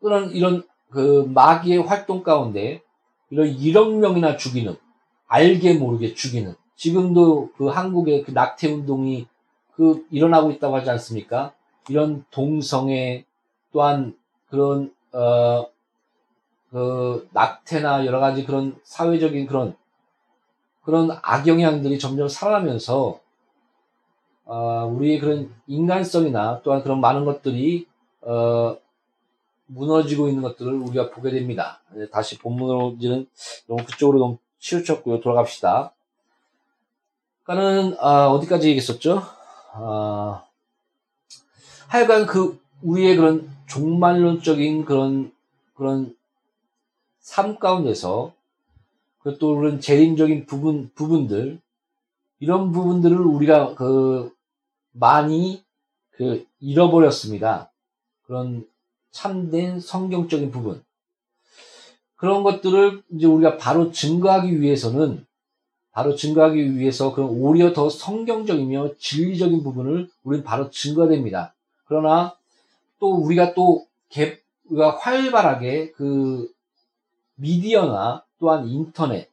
그런 0.00 0.30
이런 0.30 0.62
그 0.90 1.30
마귀의 1.32 1.78
활동 1.82 2.22
가운데 2.22 2.82
이런 3.30 3.48
1억 3.48 3.96
명이나 3.98 4.36
죽이는 4.36 4.76
알게 5.26 5.74
모르게 5.74 6.14
죽이는 6.14 6.54
지금도 6.76 7.52
그 7.56 7.68
한국의 7.68 8.24
그 8.24 8.32
낙태 8.32 8.72
운동이 8.72 9.26
그 9.74 10.06
일어나고 10.10 10.50
있다고 10.50 10.76
하지 10.76 10.90
않습니까? 10.90 11.54
이런 11.88 12.24
동성애 12.30 13.24
또한 13.72 14.16
그런 14.48 14.92
어 15.12 15.72
그 16.72 17.28
낙태나 17.32 18.06
여러 18.06 18.18
가지 18.18 18.46
그런 18.46 18.74
사회적인 18.82 19.46
그런 19.46 19.76
그런 20.82 21.10
악영향들이 21.22 21.98
점점 21.98 22.28
살아나면서 22.28 23.20
어, 24.46 24.86
우리의 24.86 25.20
그런 25.20 25.54
인간성이나 25.66 26.62
또한 26.64 26.82
그런 26.82 27.00
많은 27.00 27.26
것들이 27.26 27.86
어, 28.22 28.76
무너지고 29.74 30.28
있는 30.28 30.42
것들을 30.42 30.72
우리가 30.72 31.10
보게 31.10 31.30
됩니다. 31.30 31.80
다시 32.10 32.38
본문으로 32.38 32.96
이제는 32.98 33.26
너무 33.66 33.84
그쪽으로 33.84 34.18
너무 34.18 34.38
치우쳤고요. 34.58 35.20
돌아갑시다. 35.20 35.92
그러니까는 37.44 37.96
아, 37.98 38.28
어디까지 38.28 38.68
얘기했었죠? 38.68 39.22
아, 39.72 40.44
하여간 41.88 42.26
그 42.26 42.60
우리의 42.82 43.16
그런 43.16 43.50
종말론적인 43.66 44.84
그런 44.84 45.32
그런 45.74 46.16
삶 47.20 47.58
가운데서 47.58 48.32
그또 49.20 49.56
그런 49.56 49.80
재림적인 49.80 50.46
부분 50.46 50.90
부분들 50.94 51.60
이런 52.40 52.72
부분들을 52.72 53.16
우리가 53.16 53.74
그 53.74 54.34
많이 54.92 55.62
그 56.10 56.46
잃어버렸습니다. 56.60 57.70
그런 58.24 58.66
참된 59.12 59.78
성경적인 59.78 60.50
부분. 60.50 60.82
그런 62.16 62.42
것들을 62.42 63.02
이제 63.14 63.26
우리가 63.26 63.56
바로 63.56 63.92
증거하기 63.92 64.60
위해서는 64.60 65.26
바로 65.92 66.16
증거하기 66.16 66.78
위해서 66.78 67.14
그런 67.14 67.30
오히려 67.30 67.72
더 67.72 67.90
성경적이며 67.90 68.94
진리적인 68.98 69.62
부분을 69.62 70.08
우리는 70.24 70.44
바로 70.44 70.70
증거됩니다. 70.70 71.54
그러나 71.84 72.34
또 72.98 73.14
우리가 73.14 73.54
또 73.54 73.86
개, 74.08 74.38
우리가 74.70 74.96
활발하게 74.98 75.92
그 75.92 76.50
미디어나 77.34 78.24
또한 78.38 78.68
인터넷 78.68 79.28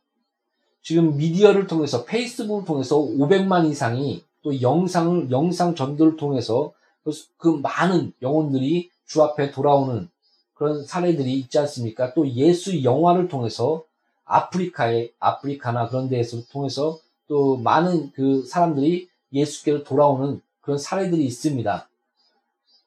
지금 0.82 1.18
미디어를 1.18 1.68
통해서 1.68 2.04
페이스북을 2.04 2.66
통해서 2.66 2.98
500만 2.98 3.70
이상이 3.70 4.24
또 4.42 4.62
영상을 4.62 5.32
영상 5.32 5.76
전도를 5.76 6.18
통해서 6.18 6.74
그, 7.04 7.12
그 7.38 7.48
많은 7.48 8.14
영혼들이 8.22 8.90
주 9.10 9.24
앞에 9.24 9.50
돌아오는 9.50 10.08
그런 10.54 10.86
사례들이 10.86 11.34
있지 11.40 11.58
않습니까? 11.58 12.14
또 12.14 12.30
예수 12.30 12.84
영화를 12.84 13.28
통해서 13.28 13.84
아프리카에 14.26 15.10
아프리카나 15.20 15.90
그런 15.90 16.10
데에서 16.10 16.46
통해서 16.52 17.00
또 17.28 17.58
많은 17.58 18.12
그 18.12 18.46
사람들이 18.46 19.10
예수께로 19.34 19.84
돌아오는 19.84 20.42
그런 20.62 20.78
사례들이 20.78 21.26
있습니다. 21.26 21.90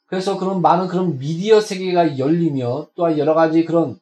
그래서 0.07 0.39
그런 0.39 0.63
많은 0.63 0.87
그런 0.87 1.19
미디어 1.19 1.61
세계가 1.61 2.19
열리며 2.19 2.87
또한 2.95 3.19
여러 3.19 3.35
가지 3.35 3.65
그런 3.65 3.99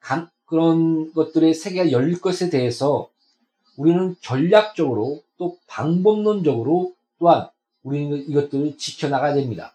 간, 0.00 0.30
그런 0.46 1.12
것들의 1.12 1.52
세계가 1.52 1.92
열릴 1.92 2.20
것에 2.20 2.48
대해서 2.48 3.10
우리는 3.76 4.16
전략적으로 4.22 5.22
또 5.36 5.58
방법론적으로 5.66 6.94
또한 7.18 7.48
우리는 7.82 8.16
이것들을 8.28 8.78
지켜나가야 8.78 9.34
됩니다. 9.34 9.74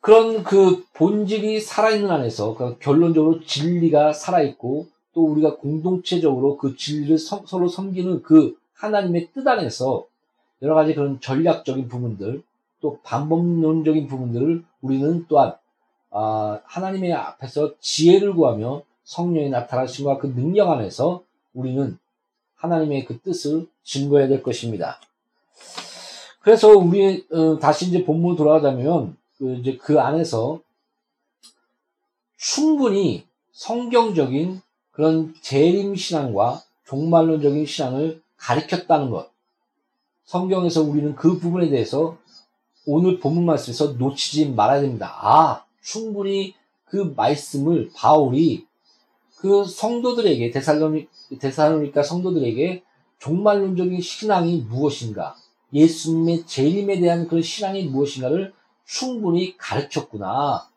그런 0.00 0.42
그 0.42 0.84
본질이 0.94 1.60
살아있는 1.60 2.10
안에서 2.10 2.54
그 2.54 2.78
결론적으로 2.78 3.40
진리가 3.42 4.12
살아있고 4.12 4.86
또 5.12 5.26
우리가 5.26 5.56
공동체적으로 5.56 6.56
그 6.56 6.76
진리를 6.76 7.18
서, 7.18 7.42
로 7.58 7.68
섬기는 7.68 8.22
그 8.22 8.56
하나님의 8.74 9.30
뜻 9.34 9.46
안에서 9.46 10.06
여러 10.62 10.74
가지 10.74 10.94
그런 10.94 11.20
전략적인 11.20 11.88
부분들 11.88 12.42
또 12.80 12.98
방법론적인 13.02 14.06
부분들을 14.06 14.64
우리는 14.80 15.26
또한 15.28 15.54
아, 16.10 16.60
하나님의 16.64 17.12
앞에서 17.12 17.74
지혜를 17.80 18.34
구하며 18.34 18.82
성령이 19.04 19.50
나타나신과 19.50 20.18
그 20.18 20.28
능력 20.34 20.70
안에서 20.70 21.22
우리는 21.52 21.98
하나님의 22.56 23.04
그 23.04 23.18
뜻을 23.20 23.68
증거해야 23.82 24.28
될 24.28 24.42
것입니다. 24.42 24.98
그래서 26.40 26.68
우리 26.68 27.26
어, 27.30 27.58
다시 27.58 27.86
이제 27.86 28.04
본문 28.04 28.36
돌아가자면 28.36 29.16
그 29.16 29.19
이제 29.40 29.76
그 29.76 30.00
안에서 30.00 30.60
충분히 32.36 33.26
성경적인 33.52 34.60
그런 34.90 35.34
재림 35.40 35.96
신앙과 35.96 36.62
종말론적인 36.86 37.66
신앙을 37.66 38.22
가리켰다는 38.36 39.10
것. 39.10 39.30
성경에서 40.24 40.82
우리는 40.82 41.14
그 41.14 41.38
부분에 41.38 41.68
대해서 41.68 42.16
오늘 42.86 43.18
본문 43.18 43.44
말씀에서 43.44 43.92
놓치지 43.92 44.50
말아야 44.50 44.80
됩니다. 44.80 45.16
아, 45.20 45.64
충분히 45.82 46.54
그 46.84 47.12
말씀을 47.16 47.90
바울이 47.94 48.66
그 49.36 49.64
성도들에게 49.64 50.50
데살로니, 50.50 51.08
데살로니까 51.38 52.02
성도들에게 52.02 52.82
종말론적인 53.18 54.00
신앙이 54.00 54.66
무엇인가, 54.68 55.36
예수님의 55.72 56.46
재림에 56.46 57.00
대한 57.00 57.28
그런 57.28 57.42
신앙이 57.42 57.84
무엇인가를 57.84 58.52
충분히 58.90 59.56
가르쳤구나. 59.56 60.68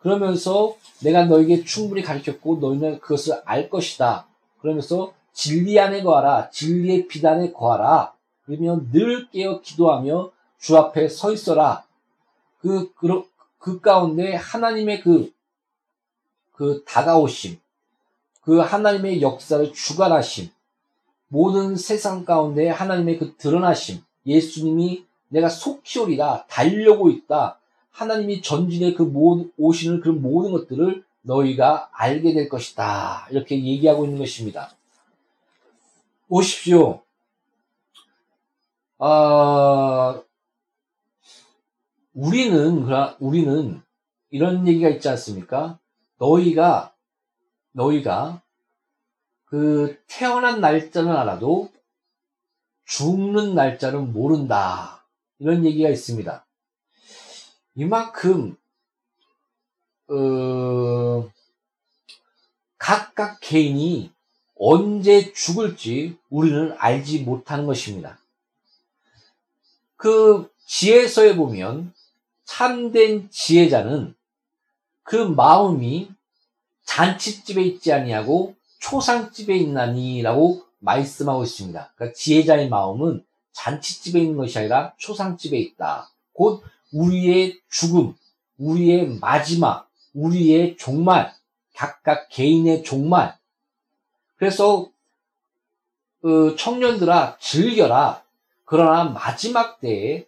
그러면서 0.00 0.76
내가 1.00 1.24
너에게 1.24 1.64
충분히 1.64 2.02
가르쳤고 2.02 2.56
너희는 2.56 3.00
그것을 3.00 3.40
알 3.46 3.70
것이다. 3.70 4.26
그러면서 4.60 5.14
진리 5.32 5.80
안에 5.80 6.02
거하라. 6.02 6.50
진리의 6.50 7.08
비단에 7.08 7.52
거하라. 7.52 8.12
그러면 8.44 8.90
늘 8.92 9.30
깨어 9.30 9.62
기도하며 9.62 10.30
주 10.58 10.76
앞에 10.76 11.08
서 11.08 11.32
있어라. 11.32 11.84
그, 12.60 12.92
그, 12.92 13.24
그 13.58 13.80
가운데 13.80 14.34
하나님의 14.34 15.00
그, 15.00 15.32
그 16.52 16.84
다가오심, 16.86 17.58
그 18.42 18.58
하나님의 18.58 19.22
역사를 19.22 19.72
주관하심, 19.72 20.50
모든 21.28 21.76
세상 21.76 22.26
가운데 22.26 22.68
하나님의 22.68 23.18
그 23.18 23.36
드러나심, 23.36 24.02
예수님이 24.26 25.06
내가 25.32 25.48
속히 25.48 25.98
오리라 25.98 26.44
달려고 26.46 27.08
있다. 27.08 27.58
하나님이 27.90 28.42
전진의 28.42 28.94
그 28.94 29.02
모든, 29.02 29.50
오시는 29.56 30.00
그런 30.00 30.20
모든 30.20 30.52
것들을 30.52 31.04
너희가 31.22 31.90
알게 31.92 32.34
될 32.34 32.48
것이다. 32.48 33.28
이렇게 33.30 33.62
얘기하고 33.62 34.04
있는 34.04 34.18
것입니다. 34.18 34.70
보십시오. 36.28 37.02
아, 38.98 40.22
우리는, 42.14 42.86
우리는 43.18 43.82
이런 44.30 44.66
얘기가 44.68 44.88
있지 44.90 45.08
않습니까? 45.08 45.78
너희가, 46.18 46.94
너희가 47.72 48.42
그 49.46 49.98
태어난 50.06 50.60
날짜는 50.60 51.10
알아도 51.10 51.70
죽는 52.84 53.54
날짜는 53.54 54.12
모른다. 54.12 55.01
이런 55.42 55.64
얘기가 55.64 55.88
있습니다. 55.88 56.46
이만큼 57.74 58.56
어, 60.08 61.28
각각 62.78 63.40
개인이 63.40 64.12
언제 64.54 65.32
죽을지 65.32 66.16
우리는 66.30 66.72
알지 66.78 67.24
못하는 67.24 67.66
것입니다. 67.66 68.20
그 69.96 70.48
지혜서에 70.64 71.34
보면 71.34 71.92
참된 72.44 73.28
지혜자는 73.28 74.14
그 75.02 75.16
마음이 75.16 76.08
잔치집에 76.84 77.62
있지 77.62 77.92
아니하고 77.92 78.54
초상집에 78.78 79.56
있나니라고 79.56 80.64
말씀하고 80.78 81.42
있습니다. 81.42 81.92
그러니까 81.96 82.14
지혜자의 82.16 82.68
마음은 82.68 83.24
잔치집에 83.52 84.20
있는 84.20 84.36
것이 84.36 84.58
아니라 84.58 84.94
초상집에 84.96 85.58
있다. 85.58 86.10
곧 86.32 86.62
우리의 86.92 87.58
죽음, 87.70 88.14
우리의 88.58 89.18
마지막, 89.20 89.88
우리의 90.14 90.76
종말, 90.76 91.34
각각 91.74 92.28
개인의 92.28 92.84
종말. 92.84 93.36
그래서 94.36 94.90
그 96.20 96.56
청년들아 96.58 97.38
즐겨라. 97.40 98.22
그러나 98.64 99.04
마지막 99.04 99.80
때에 99.80 100.26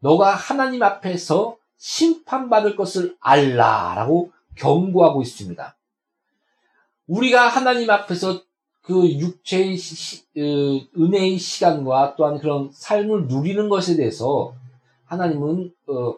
너가 0.00 0.34
하나님 0.34 0.82
앞에서 0.82 1.56
심판받을 1.76 2.76
것을 2.76 3.16
알라라고 3.20 4.32
경고하고 4.56 5.22
있습니다. 5.22 5.76
우리가 7.06 7.48
하나님 7.48 7.88
앞에서 7.90 8.42
그 8.88 9.06
육체의 9.06 9.76
시, 9.76 10.24
그 10.32 10.80
은혜의 10.96 11.36
시간과 11.36 12.14
또한 12.16 12.38
그런 12.38 12.70
삶을 12.72 13.26
누리는 13.26 13.68
것에 13.68 13.96
대해서 13.96 14.54
하나님은 15.04 15.74
어, 15.88 16.14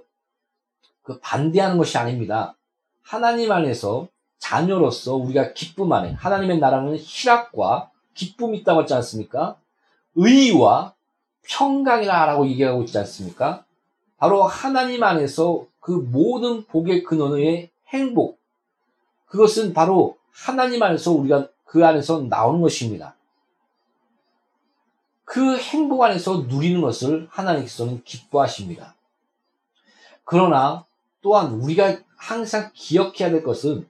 그 1.02 1.18
반대하는 1.18 1.78
것이 1.78 1.98
아닙니다. 1.98 2.54
하나님 3.02 3.50
안에서 3.50 4.06
자녀로서 4.38 5.16
우리가 5.16 5.52
기쁨 5.52 5.92
안에 5.92 6.12
하나님의 6.12 6.61
나라는 6.61 6.96
희락과 6.96 7.90
기쁨이 8.14 8.59
있다고 8.59 8.83
했지 8.83 8.94
않습니까? 8.94 9.56
의와 10.14 10.94
평강이라라고 11.42 12.46
얘기하고 12.50 12.83
있지 12.83 12.96
않습니까? 12.98 13.64
바로 14.16 14.44
하나님 14.44 15.02
안에서 15.02 15.66
그 15.80 15.90
모든 15.90 16.64
복의 16.66 17.02
근원의 17.02 17.70
행복 17.88 18.38
그것은 19.26 19.72
바로 19.72 20.18
하나님 20.30 20.80
안에서 20.85 21.11
우리가 21.11 21.48
그 21.70 21.87
안에서 21.87 22.22
나오는 22.22 22.61
것입니다. 22.61 23.14
그 25.24 25.56
행복 25.56 26.02
안에서 26.02 26.38
누리는 26.48 26.80
것을 26.80 27.28
하나님께서는 27.30 28.02
기뻐하십니다. 28.02 28.96
그러나 30.24 30.85
또한 31.22 31.52
우리가 31.52 31.98
항상 32.16 32.72
기억해야 32.74 33.30
될 33.30 33.44
것은 33.44 33.88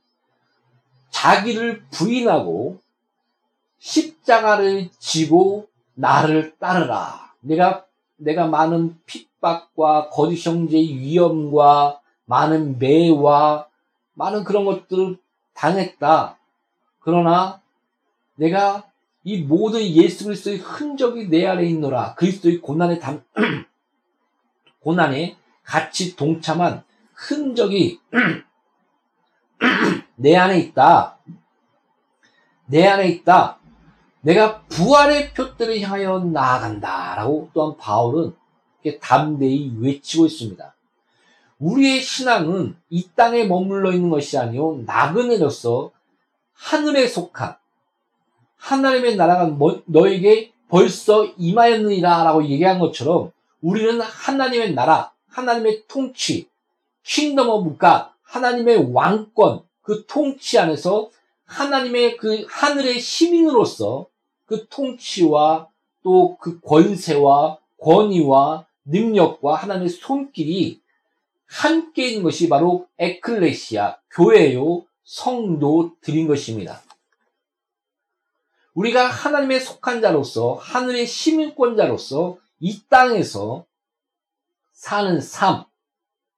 자기를 1.09 1.83
부인하고 1.91 2.79
십자가를 3.79 4.91
지고 4.99 5.67
나를 5.95 6.59
따르라. 6.59 7.33
내가 7.41 7.87
내가 8.19 8.47
많은 8.47 9.01
핍박과 9.07 10.11
거짓 10.11 10.47
형제의 10.47 10.99
위험과 10.99 12.03
많은 12.27 12.79
매와 12.79 13.69
많은 14.13 14.45
그런 14.45 14.67
것들을 14.67 15.17
당했다. 15.55 16.37
그러나 16.99 17.60
내가 18.41 18.91
이 19.23 19.43
모든 19.43 19.83
예수 19.83 20.25
그리스도의 20.25 20.57
흔적이 20.57 21.29
내 21.29 21.47
안에 21.47 21.67
있노라. 21.67 22.15
그리스도의 22.15 22.63
고난에 22.63 22.99
담, 22.99 23.23
고난에 24.81 25.37
같이 25.63 26.17
동참한 26.17 26.83
흔적이 27.13 28.01
내 30.17 30.37
안에 30.37 30.59
있다. 30.59 31.19
내 32.65 32.87
안에 32.87 33.09
있다. 33.09 33.59
내가 34.23 34.63
부활의 34.63 35.35
표대를 35.35 35.79
향하여 35.83 36.21
나아간다. 36.21 37.17
라고 37.17 37.51
또한 37.53 37.77
바울은 37.77 38.35
담대히 39.03 39.77
외치고 39.79 40.25
있습니다. 40.25 40.75
우리의 41.59 42.01
신앙은 42.01 42.75
이 42.89 43.07
땅에 43.15 43.45
머물러 43.45 43.93
있는 43.93 44.09
것이 44.09 44.39
아니요 44.39 44.83
나그네로서 44.87 45.91
하늘에 46.55 47.07
속한 47.07 47.60
하나님의 48.61 49.17
나라가 49.17 49.51
너에게 49.87 50.53
벌써 50.69 51.25
임하였느니라 51.37 52.25
라고 52.25 52.45
얘기한 52.45 52.79
것처럼 52.79 53.33
우리는 53.61 54.01
하나님의 54.01 54.75
나라, 54.75 55.13
하나님의 55.29 55.85
통치, 55.89 56.49
Kingdom 57.03 57.49
of 57.49 57.77
God 57.77 58.15
하나님의 58.23 58.93
왕권, 58.93 59.63
그 59.83 60.05
통치 60.07 60.59
안에서 60.59 61.11
하나님의 61.47 62.17
그 62.17 62.47
하늘의 62.49 63.01
시민으로서 63.01 64.07
그 64.47 64.67
통치와 64.69 65.69
또 66.03 66.37
그 66.39 66.61
권세와 66.61 67.59
권위와 67.79 68.67
능력과 68.85 69.55
하나님의 69.57 69.91
손길이 69.91 70.81
함께 71.47 72.09
있는 72.09 72.23
것이 72.23 72.49
바로 72.49 72.87
에클레시아, 72.99 73.97
교회요, 74.11 74.85
성도들인 75.03 76.29
것입니다. 76.29 76.81
우리가 78.75 79.07
하나님의 79.07 79.61
속한 79.61 80.01
자로서 80.01 80.55
하늘의 80.55 81.07
시민권자로서 81.07 82.39
이 82.61 82.83
땅에서 82.89 83.65
사는 84.73 85.21
삶 85.21 85.65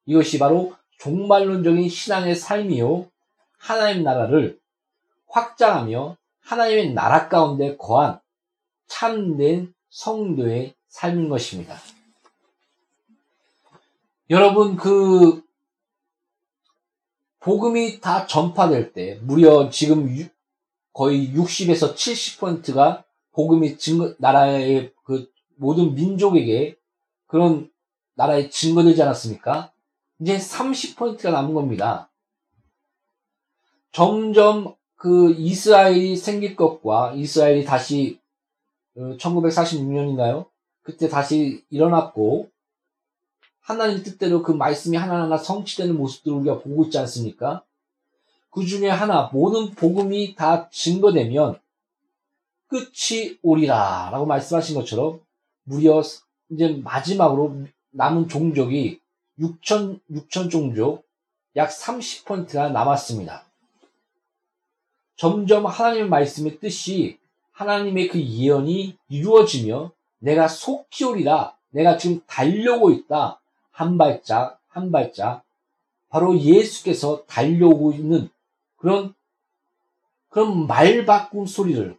이것이 0.07 0.39
바로 0.39 0.75
종말론적인 0.99 1.89
신앙의 1.89 2.37
삶이요 2.37 3.11
하나님 3.59 4.03
나라를 4.03 4.59
확장하며 5.29 6.17
하나님의 6.41 6.93
나라 6.95 7.29
가운데 7.29 7.77
거한 7.77 8.21
참된 8.87 9.73
성도의 9.91 10.75
삶인 10.89 11.29
것입니다. 11.29 11.77
여러분 14.31 14.77
그 14.77 15.43
복음이 17.41 18.01
다 18.01 18.27
전파될 18.27 18.93
때 18.93 19.19
무려 19.23 19.69
지금 19.71 20.09
거의 20.93 21.33
60에서 21.33 21.95
70%가 21.95 23.05
복음이 23.33 23.79
증거 23.79 24.15
나라의 24.19 24.93
그 25.05 25.31
모든 25.57 25.95
민족에게 25.95 26.77
그런 27.27 27.71
나라에 28.15 28.51
증거되지 28.51 29.03
않았습니까? 29.03 29.73
이제 30.21 30.37
30%가 30.37 31.31
남은 31.31 31.55
겁니다. 31.55 32.11
점점 33.91 34.75
그 34.97 35.33
이스라엘이 35.33 36.17
생길 36.17 36.57
것과 36.57 37.13
이스라엘이 37.15 37.65
다시 37.65 38.21
1946년인가요? 38.97 40.37
어, 40.37 40.51
그때 40.83 41.09
다시 41.09 41.65
일어났고 41.71 42.51
하나님 43.61 44.03
뜻대로 44.03 44.43
그 44.43 44.53
말씀이 44.53 44.97
하나하나 44.97 45.39
성취되는 45.39 45.97
모습들을 45.97 46.37
우리가 46.39 46.61
보고 46.61 46.85
있지 46.85 46.99
않습니까? 46.99 47.65
그 48.53 48.67
중에 48.67 48.91
하나, 48.91 49.31
모든 49.33 49.71
복음이 49.71 50.35
다 50.35 50.69
증거되면 50.69 51.59
끝이 52.69 53.39
오리라 53.43 54.11
라고 54.13 54.27
말씀하신 54.27 54.77
것처럼 54.77 55.21
무려 55.65 56.03
이제 56.51 56.69
마지막으로 56.85 57.65
남은 57.91 58.29
종족이 58.29 59.01
6천, 59.39 60.01
6천 60.11 60.51
종족 60.51 61.05
약 61.57 61.71
30%가 61.71 62.69
남았습니다. 62.69 63.47
점점 65.17 65.65
하나님의 65.65 66.09
말씀의 66.09 66.61
뜻이 66.61 67.19
하나님의 67.53 68.09
그 68.09 68.23
예언이 68.23 68.99
이루어지며 69.09 69.93
내가 70.19 70.47
속히 70.47 71.05
오리라 71.05 71.57
내가 71.71 71.97
지금 71.97 72.21
달려오고 72.27 72.91
있다. 72.91 73.41
한 73.71 73.97
발짝, 73.97 74.61
한 74.69 74.93
발짝. 74.93 75.43
바로 76.11 76.39
예수께서 76.39 77.25
달려오고 77.25 77.93
있는 77.93 78.29
그런, 78.83 79.15
그런 80.29 80.67
말 80.67 81.07
바꿈 81.07 81.47
소리를 81.47 81.97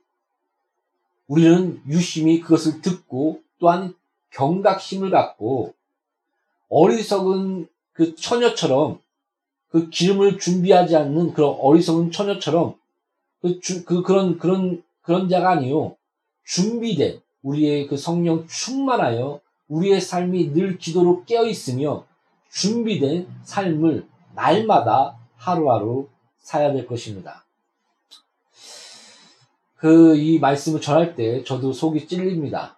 우리는 1.27 1.81
유심히 1.87 2.41
그것을 2.41 2.81
듣고 2.81 3.41
또한 3.57 3.95
경각심을 4.31 5.09
갖고 5.09 5.73
어리석은 6.67 7.69
그 7.93 8.15
처녀처럼 8.15 8.99
그 9.69 9.89
기름을 9.89 10.39
준비하지 10.39 10.97
않는 10.97 11.33
그런 11.33 11.55
어리석은 11.57 12.11
처녀처럼 12.11 12.75
그, 13.41 13.61
주, 13.61 13.85
그 13.85 14.03
그런 14.03 14.37
그런 14.37 14.83
그런 15.03 15.29
자가 15.29 15.51
아니요. 15.51 15.95
준비된 16.43 17.21
우리의 17.43 17.87
그 17.87 17.95
성령 17.95 18.45
충만하여 18.47 19.39
우리의 19.69 20.01
삶이 20.01 20.51
늘 20.51 20.77
기도로 20.77 21.23
깨어 21.23 21.45
있으며 21.45 22.05
준비된 22.49 23.27
삶을 23.43 24.05
날마다 24.35 25.17
하루하루 25.37 26.09
살아야 26.43 26.71
될 26.71 26.85
것입니다. 26.85 27.43
그 29.77 30.15
이 30.15 30.39
말씀을 30.39 30.79
전할 30.79 31.15
때 31.15 31.43
저도 31.43 31.73
속이 31.73 32.07
찔립니다. 32.07 32.77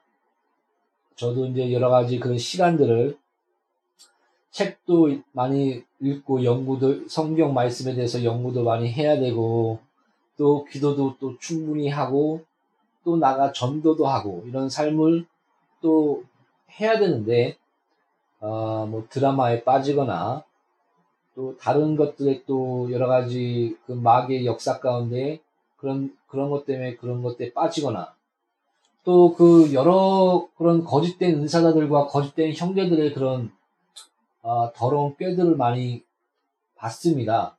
저도 1.15 1.47
이제 1.47 1.71
여러 1.73 1.89
가지 1.89 2.19
그런 2.19 2.37
시간들을 2.37 3.17
책도 4.51 5.19
많이 5.33 5.83
읽고 5.99 6.45
연구도 6.45 7.09
성경 7.09 7.53
말씀에 7.53 7.93
대해서 7.93 8.23
연구도 8.23 8.63
많이 8.63 8.89
해야 8.89 9.19
되고 9.19 9.79
또 10.37 10.63
기도도 10.65 11.17
또 11.19 11.37
충분히 11.39 11.89
하고 11.89 12.45
또 13.03 13.17
나가 13.17 13.51
전도도 13.51 14.07
하고 14.07 14.43
이런 14.47 14.69
삶을 14.69 15.25
또 15.81 16.23
해야 16.79 16.97
되는데 16.97 17.57
어, 18.39 18.87
뭐 18.89 19.05
드라마에 19.09 19.63
빠지거나 19.63 20.44
또 21.35 21.57
다른 21.57 21.95
것들에 21.95 22.43
또 22.45 22.89
여러 22.91 23.07
가지 23.07 23.77
그 23.85 23.91
마귀의 23.91 24.45
역사 24.45 24.79
가운데 24.79 25.41
그런 25.77 26.15
그런 26.27 26.49
것 26.49 26.65
때문에 26.65 26.95
그런 26.95 27.21
것들에 27.21 27.53
빠지거나 27.53 28.13
또 29.03 29.35
그 29.35 29.73
여러 29.73 30.47
그런 30.57 30.83
거짓된 30.83 31.35
은사자들과 31.35 32.07
거짓된 32.07 32.53
형제들의 32.53 33.13
그런 33.13 33.51
어, 34.41 34.71
더러운 34.73 35.15
꾀들을 35.17 35.55
많이 35.57 36.03
봤습니다. 36.75 37.57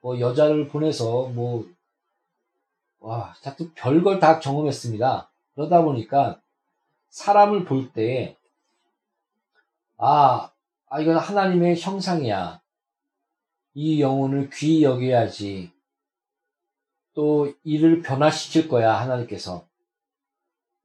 뭐 0.00 0.18
여자를 0.18 0.68
보내서 0.68 1.28
뭐 1.28 1.66
와, 3.02 3.34
자꾸 3.40 3.68
별걸 3.74 4.20
다 4.20 4.38
경험했습니다. 4.38 5.28
그러다 5.54 5.82
보니까 5.82 6.40
사람을 7.10 7.64
볼 7.64 7.92
때, 7.92 8.36
아, 9.98 10.50
아, 10.88 11.00
이건 11.00 11.18
하나님의 11.18 11.78
형상이야. 11.78 12.61
이 13.74 14.00
영혼을 14.00 14.50
귀히 14.50 14.82
여겨야지. 14.82 15.70
또 17.14 17.52
이를 17.64 18.02
변화시킬 18.02 18.68
거야, 18.68 18.94
하나님께서. 19.00 19.66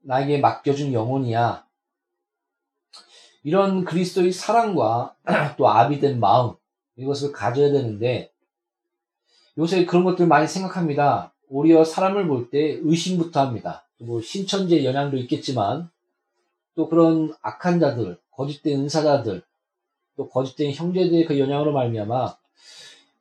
나에게 0.00 0.38
맡겨준 0.38 0.92
영혼이야. 0.92 1.66
이런 3.42 3.84
그리스도의 3.84 4.32
사랑과 4.32 5.16
또 5.56 5.68
아비된 5.68 6.20
마음, 6.20 6.54
이것을 6.96 7.32
가져야 7.32 7.72
되는데, 7.72 8.32
요새 9.58 9.84
그런 9.84 10.04
것들 10.04 10.26
많이 10.26 10.46
생각합니다. 10.46 11.32
오히려 11.48 11.84
사람을 11.84 12.26
볼 12.28 12.50
때 12.50 12.78
의심부터 12.82 13.40
합니다. 13.40 13.86
뭐 13.98 14.20
신천지의 14.22 14.84
영향도 14.84 15.16
있겠지만 15.16 15.90
또 16.76 16.88
그런 16.88 17.34
악한 17.42 17.80
자들, 17.80 18.18
거짓된 18.30 18.80
은사자들, 18.80 19.42
또 20.16 20.28
거짓된 20.28 20.72
형제들의 20.72 21.24
그 21.24 21.38
영향으로 21.38 21.72
말미암아 21.72 22.37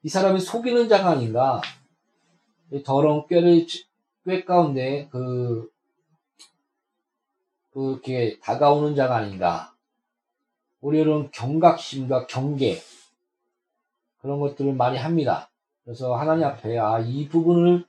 이 0.04 0.10
사람이 0.10 0.40
속이는 0.40 0.88
자가 0.90 1.10
아닌가 1.12 1.62
더러운 2.86 3.26
꾀를 3.28 3.66
꾀 4.26 4.46
가운데 4.46 5.08
그 5.12 5.70
그렇게 7.72 8.40
다가오는 8.40 8.96
자가 8.96 9.18
아닌가 9.18 9.74
오히려 10.82 11.30
경각심과 11.32 12.28
경계 12.28 12.82
그런 14.22 14.40
것들을 14.40 14.74
많이 14.74 14.98
합니다. 14.98 15.50
그래서 15.84 16.16
하나님 16.16 16.46
앞에 16.46 16.78
아 16.78 17.00
이 17.00 17.28
부분을 17.30 17.86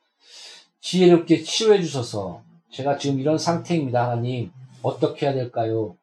지혜롭게 0.80 1.42
치료해 1.42 1.82
주셔서 1.82 2.42
제가 2.70 2.98
지금 2.98 3.18
이런 3.18 3.38
상태입니다, 3.38 4.04
하나님. 4.04 4.52
어떻게 4.82 5.26
해야 5.26 5.34
될까요? 5.34 5.96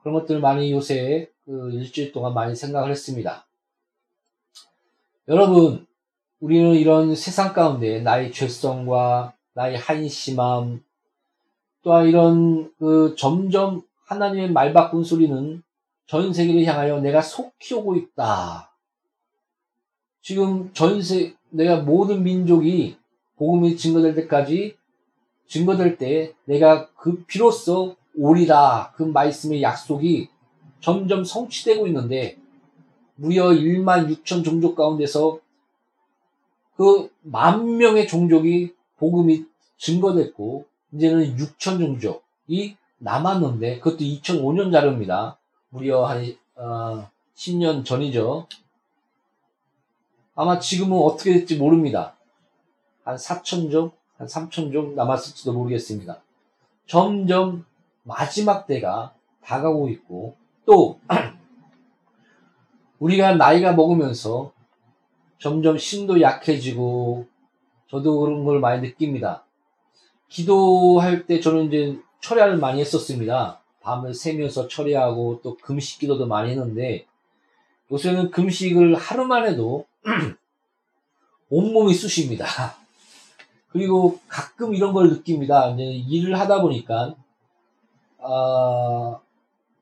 그런 0.00 0.14
것들 0.14 0.40
많이 0.40 0.72
요새 0.72 1.30
그 1.44 1.70
일주일 1.72 2.12
동안 2.12 2.32
많이 2.32 2.56
생각을 2.56 2.90
했습니다. 2.90 3.46
여러분, 5.26 5.86
우리는 6.38 6.74
이런 6.74 7.14
세상 7.14 7.54
가운데 7.54 8.00
나의 8.00 8.30
죄성과 8.30 9.32
나의 9.54 9.78
한심함, 9.78 10.84
또한 11.82 12.08
이런 12.08 12.70
그 12.78 13.14
점점 13.16 13.80
하나님의 14.04 14.50
말 14.50 14.74
바꾼 14.74 15.02
소리는 15.02 15.62
전 16.06 16.32
세계를 16.34 16.66
향하여 16.66 17.00
내가 17.00 17.22
속히 17.22 17.72
오고 17.72 17.96
있다. 17.96 18.70
지금 20.20 20.70
전세, 20.74 21.34
내가 21.48 21.80
모든 21.80 22.22
민족이 22.22 22.98
복음이 23.36 23.78
증거될 23.78 24.14
때까지 24.14 24.76
증거될 25.46 25.96
때 25.96 26.34
내가 26.44 26.90
그 26.96 27.24
비로소 27.24 27.96
오리라 28.14 28.92
그 28.94 29.02
말씀의 29.02 29.62
약속이 29.62 30.28
점점 30.80 31.24
성취되고 31.24 31.86
있는데 31.86 32.43
무려 33.16 33.46
1만 33.50 34.08
6천 34.08 34.44
종족 34.44 34.74
가운데서 34.76 35.38
그 36.76 37.14
만 37.24 37.78
명의 37.78 38.06
종족이 38.06 38.74
복음이 38.98 39.44
증거됐고 39.78 40.66
이제는 40.92 41.36
6천 41.36 41.78
종족이 41.78 42.76
남았는데 42.98 43.78
그것도 43.80 43.98
2005년 43.98 44.70
자료입니다. 44.72 45.38
무려 45.70 46.04
한 46.04 46.36
어, 46.56 47.08
10년 47.34 47.84
전이죠. 47.84 48.46
아마 50.36 50.58
지금은 50.58 50.96
어떻게 50.98 51.32
될지 51.32 51.56
모릅니다. 51.56 52.14
한 53.04 53.16
4천 53.16 53.70
종, 53.70 53.90
한 54.16 54.26
3천 54.26 54.72
종 54.72 54.94
남았을지도 54.94 55.52
모르겠습니다. 55.52 56.20
점점 56.86 57.64
마지막 58.02 58.66
때가 58.66 59.14
다가오고 59.42 59.88
있고 59.90 60.36
또 60.66 60.98
우리가 63.04 63.34
나이가 63.34 63.74
먹으면서 63.74 64.52
점점 65.38 65.76
심도 65.76 66.22
약해지고 66.22 67.26
저도 67.90 68.20
그런 68.20 68.44
걸 68.46 68.60
많이 68.60 68.80
느낍니다. 68.80 69.44
기도할 70.28 71.26
때 71.26 71.38
저는 71.38 71.66
이제 71.66 71.98
철야를 72.20 72.56
많이 72.56 72.80
했었습니다. 72.80 73.60
밤을 73.82 74.14
새면서 74.14 74.68
철야하고 74.68 75.40
또 75.42 75.58
금식 75.58 76.00
기도도 76.00 76.26
많이 76.26 76.50
했는데 76.52 77.06
요새는 77.92 78.30
금식을 78.30 78.94
하루만 78.94 79.46
해도 79.46 79.84
온몸이 81.50 81.92
쑤십니다. 81.92 82.46
그리고 83.68 84.18
가끔 84.28 84.74
이런 84.74 84.94
걸 84.94 85.10
느낍니다. 85.10 85.68
이제 85.70 85.84
일을 85.84 86.38
하다 86.40 86.62
보니까, 86.62 87.14
아, 88.18 89.18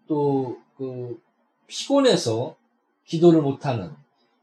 또, 0.08 0.58
그, 0.76 1.20
피곤해서 1.66 2.56
기도를 3.06 3.42
못하는. 3.42 3.90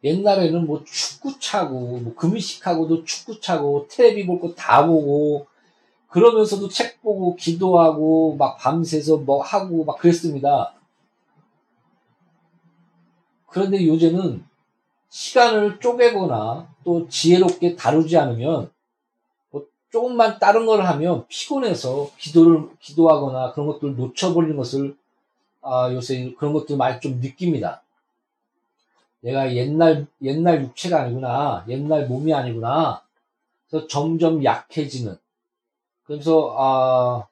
옛날에는 0.04 0.65
뭐 0.65 0.84
축구 0.86 1.39
차고, 1.39 2.00
뭐 2.00 2.15
금식하고도 2.15 3.04
축구 3.06 3.39
차고, 3.41 3.88
테레비 3.89 4.26
볼 4.26 4.39
거 4.39 4.56
다 4.56 4.86
보고, 4.88 5.48
그러면서도 6.10 6.69
책 6.69 7.02
보고, 7.02 7.36
기도하고, 7.36 8.36
막 8.38 8.58
밤새서 8.58 9.17
뭐 9.17 9.41
하고, 9.43 9.84
막 9.86 9.98
그랬습니다. 10.00 10.74
그런데 13.48 13.86
요새는 13.86 14.43
시간을 15.10 15.80
쪼개거나 15.80 16.74
또 16.84 17.08
지혜롭게 17.10 17.76
다루지 17.76 18.15
않으면 18.17 18.72
조금만 19.91 20.38
다른 20.38 20.67
걸 20.67 20.86
하면 20.86 21.26
피곤해서 21.28 22.12
기도를 22.17 22.69
기도하거나 22.80 23.54
그런 23.54 23.67
것들을 23.67 23.95
놓쳐버리는 23.95 24.56
것을 24.56 24.95
아, 25.62 25.91
요새 25.91 26.32
그런 26.38 26.54
것들 26.54 26.78
많이 26.78 27.00
좀 27.02 27.19
느낍니다. 27.19 27.82
내가 29.21 29.53
옛날 29.55 30.08
옛날 30.21 30.62
육체가 30.62 31.01
아니구나, 31.01 31.65
옛날 31.67 32.08
몸이 32.08 32.34
아니구나. 32.34 33.01
그래서 33.69 33.88
점점 33.88 34.43
약해지는. 34.43 35.17
그래서 36.03 36.55
아 36.58 37.27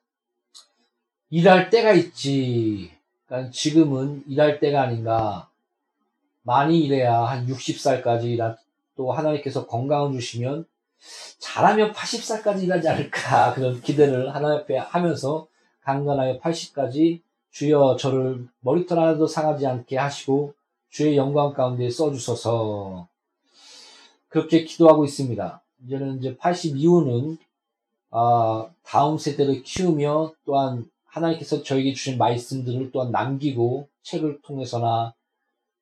일할 1.29 1.69
때가 1.69 1.93
있지. 1.93 2.91
그러니까 3.25 3.51
지금은 3.51 4.23
일할 4.27 4.59
때가 4.59 4.81
아닌가. 4.81 5.49
많이 6.43 6.79
일해야 6.79 7.23
한 7.23 7.45
60살까지 7.45 8.57
또 8.95 9.11
하나님께서 9.11 9.67
건강을 9.67 10.13
주시면 10.13 10.65
잘하면 11.39 11.91
80살까지 11.91 12.63
일하지 12.63 12.87
않을까 12.87 13.53
그런 13.55 13.81
기대를 13.81 14.33
하나님 14.33 14.59
앞에 14.59 14.77
하면서 14.77 15.47
강건하여 15.81 16.39
80까지 16.39 17.19
주여 17.51 17.97
저를 17.99 18.47
머리털 18.61 18.97
하나도 18.97 19.27
상하지 19.27 19.67
않게 19.67 19.97
하시고 19.97 20.53
주의 20.97 21.15
영광 21.15 21.53
가운데 21.53 21.87
써주셔서 21.91 23.07
그렇게 24.29 24.63
기도하고 24.63 25.05
있습니다. 25.05 25.61
이제는 25.85 26.17
이제 26.17 26.35
80 26.35 26.75
이후는 26.75 27.37
아, 28.09 28.67
다음 28.81 29.19
세대를 29.19 29.61
키우며 29.61 30.33
또한 30.43 30.89
하나님께서 31.05 31.61
저에게 31.61 31.93
주신 31.93 32.17
말씀들을 32.17 32.89
또한 32.91 33.11
남기고 33.11 33.87
책을 34.01 34.41
통해서나 34.41 35.13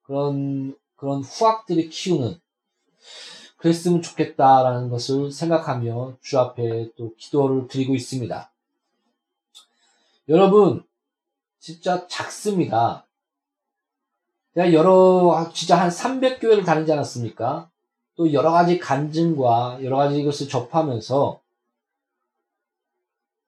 그런 0.01 0.75
그런 0.97 1.21
후학들이 1.21 1.88
키우는 1.88 2.38
그랬으면 3.56 4.01
좋겠다라는 4.01 4.89
것을 4.89 5.32
생각하며 5.32 6.17
주 6.19 6.39
앞에 6.39 6.89
또 6.97 7.15
기도를 7.15 7.69
드리고 7.69 7.95
있습니다. 7.95 8.51
여러분, 10.28 10.84
진짜 11.60 12.06
작습니다. 12.10 13.06
내가 14.56 14.74
여러, 14.74 15.50
진짜 15.54 15.80
한 15.80 15.89
300교회를 15.89 16.65
다니지 16.65 16.91
않았습니까? 16.91 17.70
또 18.15 18.32
여러 18.32 18.52
가지 18.52 18.80
간증과 18.80 19.80
여러 19.84 19.98
가지 19.98 20.24
것을 20.24 20.48
접하면서 20.48 21.41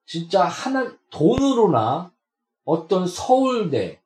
진짜 0.05 0.43
하나, 0.43 0.93
돈으로나 1.09 2.11
어떤 2.65 3.07
서울대, 3.07 4.01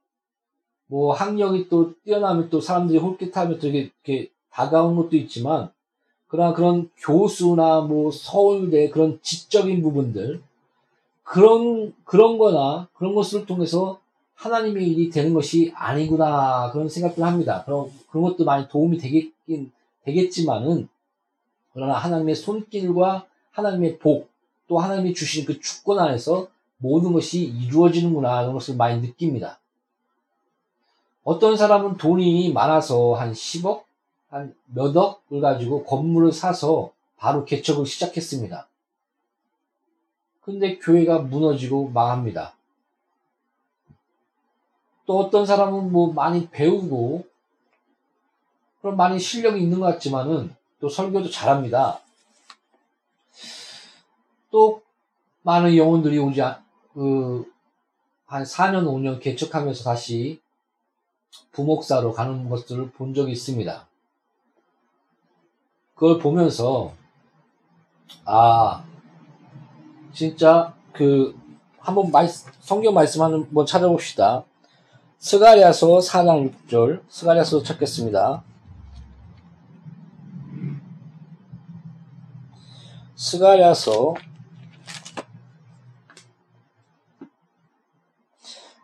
뭐 0.86 1.14
학력이 1.14 1.70
또 1.70 1.94
뛰어나면 2.04 2.50
또 2.50 2.60
사람들이 2.60 3.00
홀깃하면 3.00 3.60
되게 3.60 3.80
이렇게 3.80 4.30
다가온 4.52 4.96
것도 4.98 5.16
있지만 5.16 5.72
그러나 6.28 6.54
그런 6.54 6.90
교수나 6.98 7.82
뭐 7.82 8.12
서울대 8.12 8.90
그런 8.90 9.20
지적인 9.22 9.82
부분들 9.82 10.42
그런 11.24 11.96
그런 12.04 12.38
거나 12.38 12.90
그런 12.94 13.16
것을 13.16 13.46
통해서 13.46 14.01
하나님의 14.42 14.88
일이 14.88 15.10
되는 15.10 15.34
것이 15.34 15.72
아니구나 15.76 16.72
그런 16.72 16.90
생각을 16.90 17.24
합니다. 17.24 17.64
그런 17.66 17.92
그런 18.10 18.24
것도 18.24 18.44
많이 18.44 18.68
도움이 18.68 18.98
되겠긴 18.98 19.72
되겠지만은 20.04 20.90
그러나 21.74 21.94
하나님의 21.94 22.36
손길과 22.36 23.28
하나님의 23.52 24.00
복 24.00 24.32
또 24.72 24.80
하나님이 24.80 25.14
주신 25.14 25.44
그 25.44 25.60
주권 25.60 26.00
안에서 26.00 26.48
모든 26.78 27.12
것이 27.12 27.44
이루어지는구나 27.44 28.40
그런 28.40 28.54
것을 28.54 28.78
많이 28.78 29.02
느낍니다. 29.02 29.60
어떤 31.26 31.58
사람은 31.58 31.98
돈이 31.98 32.54
많아서 32.54 33.14
한 33.16 33.34
10억 33.34 33.84
한 34.30 34.56
몇 34.74 34.96
억을 34.96 35.42
가지고 35.42 35.84
건물을 35.84 36.32
사서 36.32 36.94
바로 37.18 37.44
개척을 37.44 37.86
시작했습니다. 37.86 38.70
근데 40.40 40.78
교회가 40.78 41.20
무너지고 41.20 41.90
망합니다. 41.90 42.54
또 45.06 45.20
어떤 45.20 45.46
사람은 45.46 45.92
뭐 45.92 46.14
많이 46.14 46.50
배우고 46.50 47.26
그럼 48.82 48.98
많이 48.98 49.20
실력이 49.20 49.62
있는 49.62 49.80
것 49.80 49.86
같지만은 49.86 50.56
또 50.80 50.90
설교도 50.90 51.30
잘합니다. 51.30 52.00
또 54.50 54.82
많은 55.44 55.78
영혼들이 55.78 56.18
오지 56.20 56.42
않, 56.42 56.64
그, 56.94 57.50
한 58.26 58.44
4년, 58.44 58.86
5년 58.86 59.20
개척하면서 59.22 59.84
다시 59.84 60.42
부목사로 61.52 62.14
가는 62.14 62.50
것들을 62.50 62.92
본 62.92 63.14
적이 63.14 63.32
있습니다. 63.32 63.88
그걸 65.96 66.20
보면서, 66.20 66.94
아, 68.26 68.84
진짜 70.14 70.76
그, 70.92 71.36
한번 71.80 72.12
말, 72.12 72.28
성경 72.28 72.94
말씀 72.94 73.22
한번 73.22 73.66
찾아봅시다. 73.66 74.44
스가리아서 75.22 76.00
4장 76.00 76.52
6절, 76.68 77.04
스가리아서 77.08 77.62
찾겠습니다. 77.62 78.44
스가리아서 83.16 84.16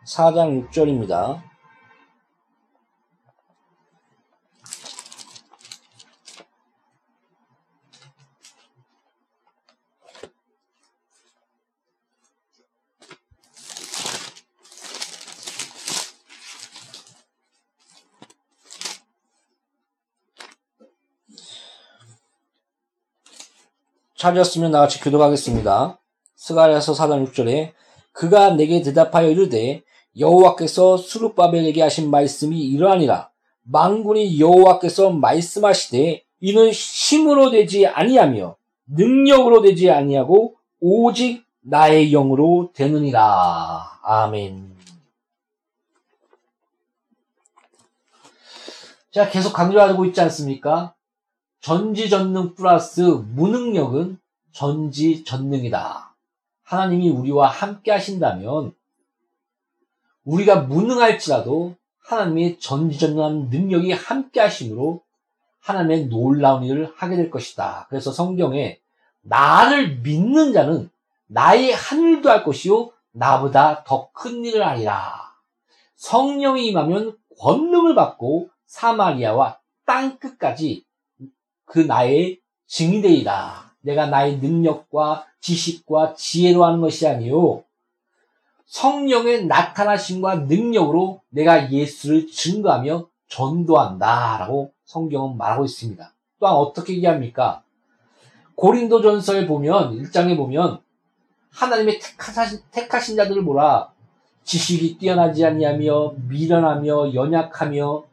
4장 0.06 0.70
6절입니다. 0.70 1.47
찾았으면 24.18 24.72
나같이 24.72 25.00
교도하겠습니다. 25.00 25.98
스가랴서 26.34 26.92
4장 26.92 27.26
6절에 27.28 27.72
그가 28.12 28.50
내게 28.50 28.82
대답하여 28.82 29.28
이르되 29.30 29.82
여호와께서 30.18 30.96
수르바벨에게 30.96 31.80
하신 31.82 32.10
말씀이 32.10 32.60
이러하니라 32.60 33.30
망군이 33.62 34.40
여호와께서 34.40 35.10
말씀하시되 35.10 36.24
이는 36.40 36.70
힘으로 36.70 37.50
되지 37.50 37.86
아니하며 37.86 38.56
능력으로 38.86 39.62
되지 39.62 39.90
아니하고 39.90 40.56
오직 40.80 41.44
나의 41.60 42.10
영으로 42.10 42.70
되느니라. 42.72 44.00
아멘. 44.02 44.76
제가 49.10 49.28
계속 49.28 49.52
강조하고 49.52 50.04
있지 50.06 50.20
않습니까? 50.22 50.94
전지전능 51.60 52.54
플러스 52.54 53.00
무능력은 53.00 54.18
전지전능이다. 54.52 56.14
하나님이 56.62 57.10
우리와 57.10 57.48
함께 57.48 57.90
하신다면 57.92 58.74
우리가 60.24 60.62
무능할지라도 60.62 61.74
하나님의 61.98 62.58
전지전능한 62.60 63.48
능력이 63.50 63.92
함께 63.92 64.40
하심으로 64.40 65.02
하나님의 65.60 66.06
놀라운 66.06 66.64
일을 66.64 66.92
하게 66.96 67.16
될 67.16 67.30
것이다. 67.30 67.86
그래서 67.88 68.12
성경에 68.12 68.80
나를 69.22 69.98
믿는 69.98 70.52
자는 70.52 70.90
나의 71.26 71.72
한 71.72 72.00
일도 72.00 72.30
할 72.30 72.44
것이요 72.44 72.90
나보다 73.12 73.84
더 73.84 74.10
큰 74.12 74.44
일을 74.44 74.66
하리라. 74.66 75.34
성령이 75.96 76.66
임하면 76.68 77.16
권능을 77.40 77.94
받고 77.94 78.50
사마리아와 78.66 79.58
땅 79.84 80.18
끝까지 80.18 80.84
그 81.68 81.80
나의 81.80 82.40
증인되이다. 82.66 83.76
내가 83.80 84.06
나의 84.06 84.38
능력과 84.38 85.26
지식과 85.40 86.14
지혜로 86.14 86.64
하는 86.64 86.80
것이 86.80 87.06
아니요 87.06 87.62
성령의 88.66 89.46
나타나심과 89.46 90.40
능력으로 90.40 91.22
내가 91.30 91.70
예수를 91.70 92.26
증거하며 92.26 93.06
전도한다 93.28 94.38
라고 94.38 94.72
성경은 94.84 95.36
말하고 95.36 95.64
있습니다. 95.64 96.12
또한 96.40 96.56
어떻게 96.56 96.94
얘기합니까? 96.94 97.62
고린도 98.56 99.00
전서에 99.00 99.46
보면 99.46 100.02
1장에 100.02 100.36
보면 100.36 100.80
하나님의 101.50 101.98
택하신, 102.00 102.60
택하신 102.72 103.16
자들을 103.16 103.44
보라 103.44 103.90
지식이 104.44 104.98
뛰어나지 104.98 105.44
아니하며 105.44 106.14
미련하며 106.28 107.14
연약하며 107.14 108.04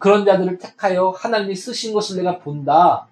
그런 0.00 0.24
자들을 0.24 0.58
택하여 0.58 1.10
하나님이 1.10 1.54
쓰신 1.54 1.92
것을 1.92 2.16
내가 2.16 2.38
본다. 2.38 3.06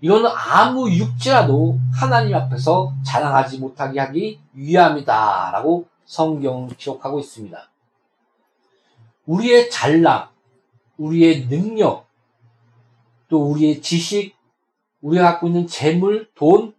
이거는 0.00 0.28
아무 0.28 0.90
육지라도 0.90 1.78
하나님 1.94 2.34
앞에서 2.34 2.92
자랑하지 3.06 3.60
못하게 3.60 4.00
하기 4.00 4.40
위함이다. 4.52 5.52
라고 5.52 5.86
성경 6.04 6.68
기록하고 6.68 7.20
있습니다. 7.20 7.70
우리의 9.26 9.70
잘남, 9.70 10.28
우리의 10.98 11.48
능력, 11.48 12.06
또 13.28 13.48
우리의 13.50 13.80
지식, 13.80 14.34
우리가 15.00 15.32
갖고 15.32 15.46
있는 15.46 15.68
재물, 15.68 16.28
돈, 16.34 16.74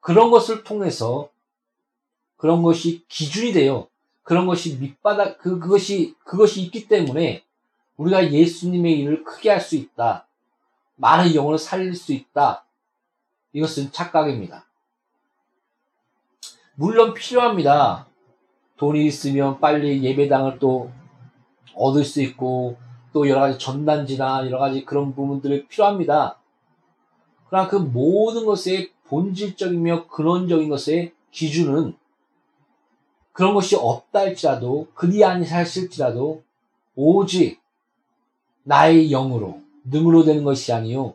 그런 0.00 0.32
것을 0.32 0.64
통해서 0.64 1.28
그런 2.36 2.62
것이 2.62 3.04
기준이 3.08 3.52
되어 3.52 3.86
그런 4.24 4.46
것이 4.46 4.76
밑바닥, 4.78 5.38
그, 5.38 5.60
그것이, 5.60 6.16
그것이 6.24 6.62
있기 6.62 6.88
때문에 6.88 7.45
우리가 7.96 8.32
예수님의 8.32 8.98
일을 9.00 9.24
크게 9.24 9.50
할 9.50 9.60
수 9.60 9.76
있다. 9.76 10.26
많은 10.96 11.34
영혼을 11.34 11.58
살릴 11.58 11.94
수 11.94 12.12
있다. 12.12 12.64
이것은 13.52 13.92
착각입니다. 13.92 14.66
물론 16.74 17.14
필요합니다. 17.14 18.06
돈이 18.76 19.06
있으면 19.06 19.60
빨리 19.60 20.02
예배당을 20.02 20.58
또 20.58 20.90
얻을 21.74 22.04
수 22.04 22.20
있고 22.22 22.76
또 23.12 23.28
여러 23.28 23.40
가지 23.40 23.58
전단지나 23.58 24.46
여러 24.46 24.58
가지 24.58 24.84
그런 24.84 25.14
부분들이 25.14 25.66
필요합니다. 25.66 26.38
그러나 27.48 27.68
그 27.68 27.76
모든 27.76 28.44
것의 28.44 28.92
본질적이며 29.04 30.08
근원적인 30.08 30.68
것의 30.68 31.12
기준은 31.30 31.96
그런 33.32 33.54
것이 33.54 33.76
없다 33.76 34.20
할지라도 34.20 34.88
그리 34.94 35.24
아니하실지라도 35.24 36.42
오직 36.94 37.60
나의 38.68 39.10
영으로 39.10 39.60
능으로 39.84 40.24
되는 40.24 40.42
것이 40.42 40.72
아니요 40.72 41.14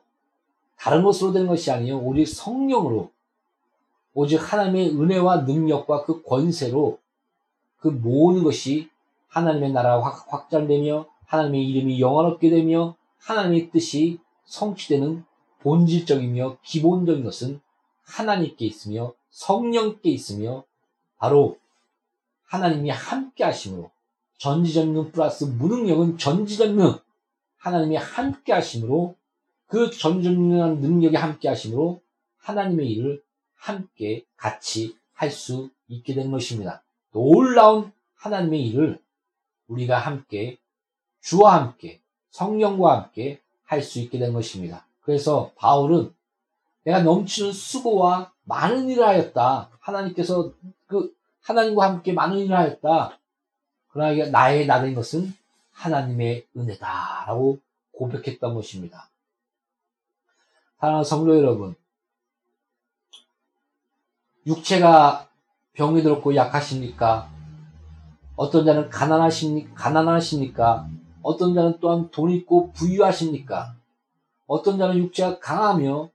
다른 0.78 1.04
것으로 1.04 1.34
되는 1.34 1.48
것이 1.48 1.70
아니요 1.70 2.00
오직 2.00 2.26
성령으로 2.26 3.12
오직 4.14 4.38
하나님의 4.38 4.92
은혜와 4.92 5.42
능력과 5.42 6.06
그 6.06 6.24
권세로 6.24 7.00
그 7.78 7.90
모든 7.90 8.44
것이 8.44 8.90
하나님의 9.28 9.74
나라가 9.74 10.04
확, 10.04 10.32
확장되며 10.32 11.06
하나님의 11.26 11.68
이름이 11.68 12.00
영원롭게 12.00 12.50
되며 12.50 12.96
하나님의 13.20 13.72
뜻이 13.72 14.20
성취되는 14.46 15.26
본질적이며 15.60 16.58
기본적인 16.64 17.24
것은 17.24 17.60
하나님께 18.04 18.66
있으며 18.66 19.14
성령께 19.30 20.10
있으며 20.10 20.64
바로 21.18 21.58
하나님이 22.46 22.90
함께 22.92 23.44
하심으로 23.44 23.92
전지전능 24.38 25.12
플러스 25.12 25.44
무능력은 25.44 26.18
전지전능 26.18 26.98
하나님이 27.62 27.96
함께 27.96 28.54
하심으로 28.54 29.16
그 29.68 29.92
전지전능한 29.92 30.80
능력이 30.80 31.16
함께 31.16 31.48
하심으로 31.48 32.02
하나님의 32.40 32.92
일을 32.92 33.24
함께 33.56 34.26
같이 34.36 34.98
할 35.14 35.30
수 35.30 35.70
있게 35.88 36.16
된 36.16 36.32
것입니다. 36.32 36.82
놀라운 37.12 37.92
하나님의 38.16 38.68
일을 38.68 39.00
우리가 39.68 40.00
함께 40.00 40.58
주와 41.22 41.56
함께 41.62 42.02
성령과 42.32 42.94
함께 42.94 43.40
할 43.64 43.84
수 43.84 44.00
있게 44.00 44.18
된 44.18 44.34
것입니다. 44.34 44.88
그래서 45.02 45.52
바울은 45.56 46.14
내가 46.84 47.04
넘치는 47.04 47.52
수고와 47.52 48.34
많은 48.44 48.90
일을 48.90 49.06
하였다. 49.06 49.70
하나님께서 49.80 50.52
그 50.88 51.14
하나님과 51.42 51.86
함께 51.86 52.12
많은 52.12 52.40
일을 52.40 52.58
하였다. 52.58 53.20
그러나 53.90 54.30
나의 54.30 54.66
나된 54.66 54.96
것은 54.96 55.34
하나님의 55.82 56.48
은혜다라고 56.56 57.60
고백했던 57.92 58.54
것입니다. 58.54 59.10
사랑하는 60.80 61.04
성도 61.04 61.36
여러분, 61.38 61.76
육체가 64.46 65.30
병이 65.74 66.04
들었고 66.04 66.36
약하십니까? 66.36 67.32
어떤 68.36 68.66
자는 68.66 68.90
가난하십니까? 68.90 69.74
가난하십니까? 69.76 70.88
어떤 71.22 71.54
자는 71.54 71.80
또한 71.80 72.10
돈 72.12 72.32
있고 72.32 72.72
부유하십니까? 72.74 73.76
어떤 74.48 74.78
자는 74.78 74.98
육체가 74.98 75.40
강하며 75.40 76.10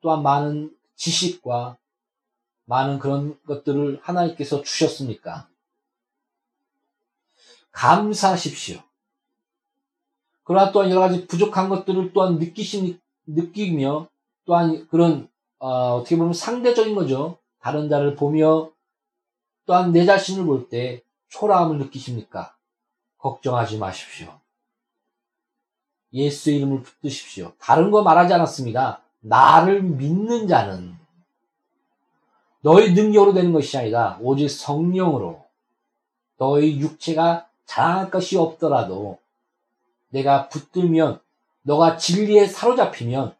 또한 0.00 0.22
많은 0.22 0.74
지식과 0.96 1.76
많은 2.64 2.98
그런 2.98 3.38
것들을 3.44 4.00
하나님께서 4.02 4.62
주셨습니까? 4.62 5.48
감사하십시오. 7.72 8.87
그러나 10.48 10.72
또한 10.72 10.88
여러 10.88 11.00
가지 11.00 11.26
부족한 11.26 11.68
것들을 11.68 12.14
또한 12.14 12.38
느끼시, 12.38 12.98
느끼며 13.26 14.08
또한 14.46 14.88
그런, 14.88 15.28
어, 15.58 16.00
떻게 16.02 16.16
보면 16.16 16.32
상대적인 16.32 16.94
거죠. 16.94 17.36
다른 17.60 17.90
자를 17.90 18.16
보며 18.16 18.70
또한 19.66 19.92
내 19.92 20.06
자신을 20.06 20.46
볼 20.46 20.70
때 20.70 21.02
초라함을 21.28 21.76
느끼십니까? 21.76 22.56
걱정하지 23.18 23.76
마십시오. 23.76 24.40
예수의 26.14 26.56
이름을 26.56 26.82
붙드십시오. 26.82 27.52
다른 27.58 27.90
거 27.90 28.02
말하지 28.02 28.32
않았습니다. 28.32 29.02
나를 29.20 29.82
믿는 29.82 30.48
자는 30.48 30.96
너의 32.62 32.94
능력으로 32.94 33.34
되는 33.34 33.52
것이 33.52 33.76
아니라 33.76 34.18
오직 34.22 34.48
성령으로 34.48 35.44
너의 36.38 36.80
육체가 36.80 37.50
자랑할 37.66 38.10
것이 38.10 38.38
없더라도 38.38 39.18
내가 40.08 40.48
붙들면 40.48 41.20
너가 41.62 41.96
진리에 41.96 42.46
사로잡히면 42.46 43.36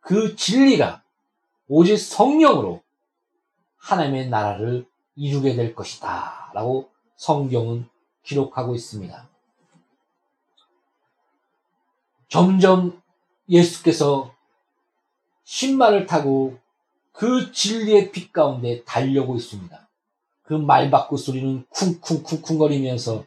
그 0.00 0.36
진리가 0.36 1.02
오직 1.68 1.96
성령으로 1.98 2.82
하나님의 3.76 4.28
나라를 4.28 4.86
이루게 5.16 5.54
될 5.54 5.74
것이다. 5.74 6.50
라고 6.54 6.90
성경은 7.16 7.88
기록하고 8.22 8.74
있습니다. 8.74 9.28
점점 12.28 13.00
예수께서 13.48 14.34
신발을 15.44 16.06
타고 16.06 16.58
그 17.12 17.52
진리의 17.52 18.10
빛 18.10 18.32
가운데 18.32 18.82
달려고 18.84 19.36
있습니다. 19.36 19.88
그 20.42 20.54
말바꾸 20.54 21.16
소리는 21.16 21.64
쿵쿵쿵쿵 21.70 22.58
거리면서 22.58 23.24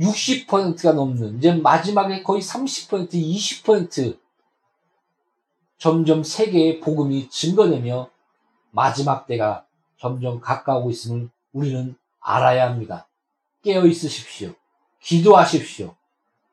60%가 0.00 0.92
넘는, 0.92 1.38
이제 1.38 1.52
마지막에 1.52 2.22
거의 2.22 2.42
30%, 2.42 3.10
20% 3.12 4.18
점점 5.78 6.22
세계의 6.22 6.80
복음이 6.80 7.28
증거되며 7.28 8.10
마지막 8.70 9.26
때가 9.26 9.66
점점 9.98 10.40
가까우고 10.40 10.90
있음을 10.90 11.30
우리는 11.52 11.96
알아야 12.20 12.68
합니다. 12.68 13.06
깨어 13.62 13.86
있으십시오. 13.86 14.52
기도하십시오. 15.00 15.94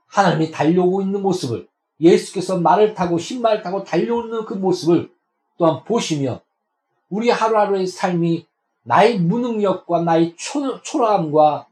하나님이 0.08 0.52
달려오고 0.52 1.02
있는 1.02 1.22
모습을 1.22 1.68
예수께서 2.00 2.60
말을 2.60 2.94
타고 2.94 3.18
신발을 3.18 3.62
타고 3.62 3.84
달려오는 3.84 4.46
그 4.46 4.54
모습을 4.54 5.12
또한 5.58 5.84
보시며 5.84 6.42
우리 7.10 7.30
하루하루의 7.30 7.88
삶이 7.88 8.46
나의 8.84 9.20
무능력과 9.20 10.02
나의 10.02 10.36
초, 10.38 10.82
초라함과 10.82 11.68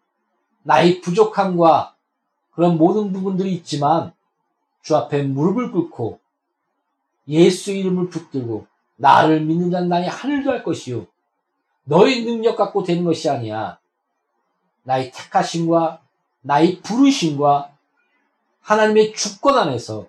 나의 0.64 1.01
부족함과 1.01 1.95
그런 2.51 2.78
모든 2.78 3.12
부분들이 3.12 3.53
있지만 3.53 4.14
주 4.82 4.95
앞에 4.95 5.24
무릎을 5.24 5.72
꿇고 5.72 6.20
예수 7.28 7.72
이름을 7.72 8.09
붙들고 8.09 8.68
나를 8.97 9.41
믿는 9.41 9.72
자는 9.72 9.89
나의 9.89 10.07
하늘도 10.07 10.51
할 10.51 10.64
것이요 10.64 11.07
너의 11.84 12.24
능력 12.24 12.55
갖고 12.55 12.84
되는 12.84 13.03
것이 13.03 13.30
아니야 13.30 13.80
나의 14.84 15.12
택하심과 15.12 16.01
나의 16.41 16.82
부르심과 16.82 17.72
하나님의 18.62 19.14
주권 19.14 19.57
안에서 19.57 20.07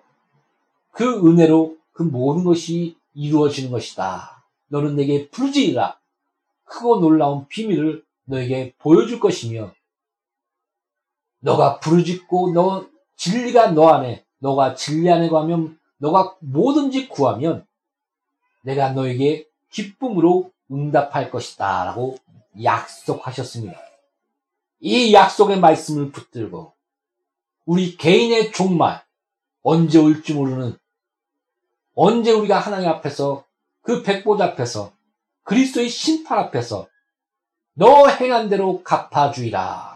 그 0.91 1.27
은혜로 1.27 1.77
그 1.93 2.03
모든 2.03 2.43
것이 2.43 2.95
이루어지는 3.13 3.71
것이다. 3.71 4.43
너는 4.67 4.95
내게 4.95 5.29
부르지이라. 5.29 5.97
크고 6.65 6.99
놀라운 6.99 7.47
비밀을 7.47 8.03
너에게 8.25 8.73
보여줄 8.79 9.19
것이며 9.19 9.71
너가 11.43 11.79
부르짖고 11.79 12.53
너 12.53 12.87
진리가 13.17 13.71
너 13.71 13.89
안에 13.89 14.25
너가 14.39 14.75
진리 14.75 15.11
안에 15.11 15.29
가면 15.29 15.77
너가 15.97 16.35
뭐든지 16.39 17.09
구하면 17.09 17.67
내가 18.61 18.93
너에게 18.93 19.45
기쁨으로 19.69 20.51
응답할 20.71 21.29
것이다 21.29 21.85
라고 21.85 22.17
약속하셨습니다. 22.63 23.77
이 24.79 25.13
약속의 25.13 25.59
말씀을 25.59 26.11
붙들고 26.11 26.73
우리 27.65 27.97
개인의 27.97 28.53
종말 28.53 29.03
언제 29.63 29.99
올지 29.99 30.33
모르는 30.33 30.77
언제 31.95 32.31
우리가 32.31 32.59
하나님 32.59 32.89
앞에서 32.89 33.43
그 33.81 34.01
백보자 34.01 34.45
앞에서 34.45 34.93
그리스도의 35.43 35.89
심판 35.89 36.39
앞에서 36.39 36.87
너 37.73 38.07
행한 38.07 38.49
대로 38.49 38.81
갚아주이라. 38.83 39.92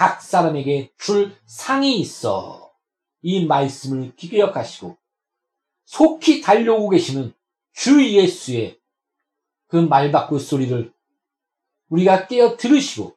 각 0.00 0.22
사람에게 0.22 0.92
줄 0.96 1.36
상이 1.44 2.00
있어. 2.00 2.72
이 3.20 3.44
말씀을 3.44 4.16
기억하시고 4.16 4.96
속히 5.84 6.40
달려오고 6.40 6.88
계시는 6.88 7.34
주 7.74 8.02
예수의 8.02 8.80
그 9.68 9.76
말바꾸 9.76 10.38
소리를 10.38 10.90
우리가 11.90 12.28
깨어 12.28 12.56
들으시고 12.56 13.14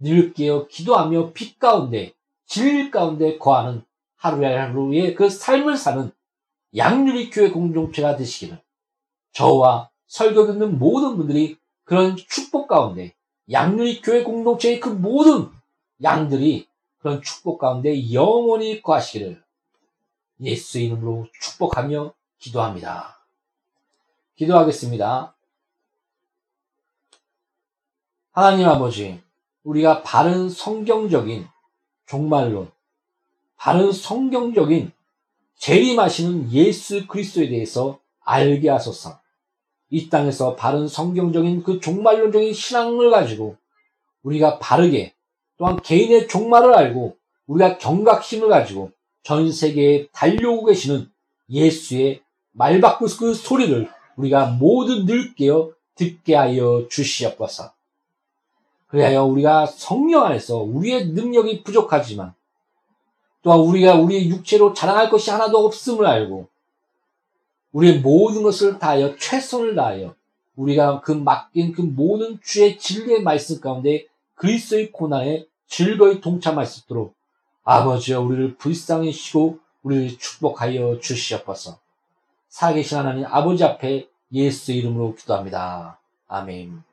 늘 0.00 0.34
깨어 0.34 0.66
기도하며 0.68 1.32
빛 1.32 1.58
가운데 1.58 2.12
진리 2.44 2.90
가운데 2.90 3.38
거하는 3.38 3.82
하루하루의 4.16 5.14
그 5.14 5.30
삶을 5.30 5.78
사는 5.78 6.12
양률이 6.76 7.30
교회 7.30 7.48
공동체가 7.48 8.16
되시기를 8.16 8.60
저와 9.32 9.88
설교 10.08 10.46
듣는 10.48 10.78
모든 10.78 11.16
분들이 11.16 11.56
그런 11.84 12.16
축복 12.16 12.68
가운데 12.68 13.14
양률이 13.50 14.02
교회 14.02 14.22
공동체의 14.22 14.78
그 14.80 14.90
모든 14.90 15.56
양들이 16.02 16.68
그런 16.98 17.22
축복 17.22 17.58
가운데 17.58 18.12
영원히 18.12 18.82
거하시기를 18.82 19.42
예수의 20.40 20.86
이름으로 20.86 21.26
축복하며 21.40 22.12
기도합니다. 22.38 23.18
기도하겠습니다. 24.36 25.34
하나님 28.32 28.68
아버지, 28.68 29.20
우리가 29.64 30.02
바른 30.02 30.48
성경적인 30.48 31.48
종말론, 32.06 32.70
바른 33.56 33.90
성경적인 33.90 34.92
재림하시는 35.56 36.52
예수 36.52 37.08
그리스도에 37.08 37.48
대해서 37.48 37.98
알게 38.20 38.70
하소서. 38.70 39.18
이 39.90 40.08
땅에서 40.08 40.54
바른 40.54 40.86
성경적인 40.86 41.64
그 41.64 41.80
종말론적인 41.80 42.52
신앙을 42.52 43.10
가지고 43.10 43.56
우리가 44.22 44.58
바르게 44.58 45.14
또한 45.58 45.80
개인의 45.82 46.28
종말을 46.28 46.74
알고 46.74 47.16
우리가 47.46 47.78
경각심을 47.78 48.48
가지고 48.48 48.92
전 49.22 49.52
세계에 49.52 50.08
달려오고 50.12 50.66
계시는 50.66 51.10
예수의 51.50 52.22
말바꾸 52.52 53.06
그 53.18 53.34
소리를 53.34 53.90
우리가 54.16 54.46
모두 54.46 55.04
늘 55.04 55.34
깨어 55.34 55.72
듣게 55.94 56.34
하여 56.34 56.86
주시옵소서. 56.88 57.72
그래야 58.86 59.20
우리가 59.20 59.66
성령 59.66 60.24
안에서 60.24 60.58
우리의 60.58 61.08
능력이 61.08 61.62
부족하지만 61.62 62.34
또한 63.42 63.60
우리가 63.60 63.94
우리의 63.94 64.28
육체로 64.30 64.72
자랑할 64.72 65.10
것이 65.10 65.30
하나도 65.30 65.58
없음을 65.66 66.06
알고 66.06 66.48
우리의 67.72 68.00
모든 68.00 68.42
것을 68.42 68.78
다하여 68.78 69.16
최선을 69.16 69.74
다하여 69.74 70.14
우리가 70.56 71.00
그 71.00 71.12
맡긴 71.12 71.72
그 71.72 71.82
모든 71.82 72.40
주의 72.42 72.78
진리의 72.78 73.22
말씀 73.22 73.60
가운데 73.60 74.07
그리스도의 74.38 74.92
고난에 74.92 75.46
즐거이 75.66 76.20
동참할 76.20 76.66
수 76.66 76.84
있도록 76.84 77.14
아버지여 77.64 78.20
우리를 78.22 78.56
불쌍히 78.56 79.12
쉬고 79.12 79.58
우리를 79.82 80.18
축복하여 80.18 80.98
주시옵소서. 81.00 81.78
살아계신 82.48 82.98
하나님 82.98 83.26
아버지 83.26 83.62
앞에 83.62 84.08
예수 84.32 84.72
이름으로 84.72 85.14
기도합니다. 85.14 85.98
아멘. 86.28 86.87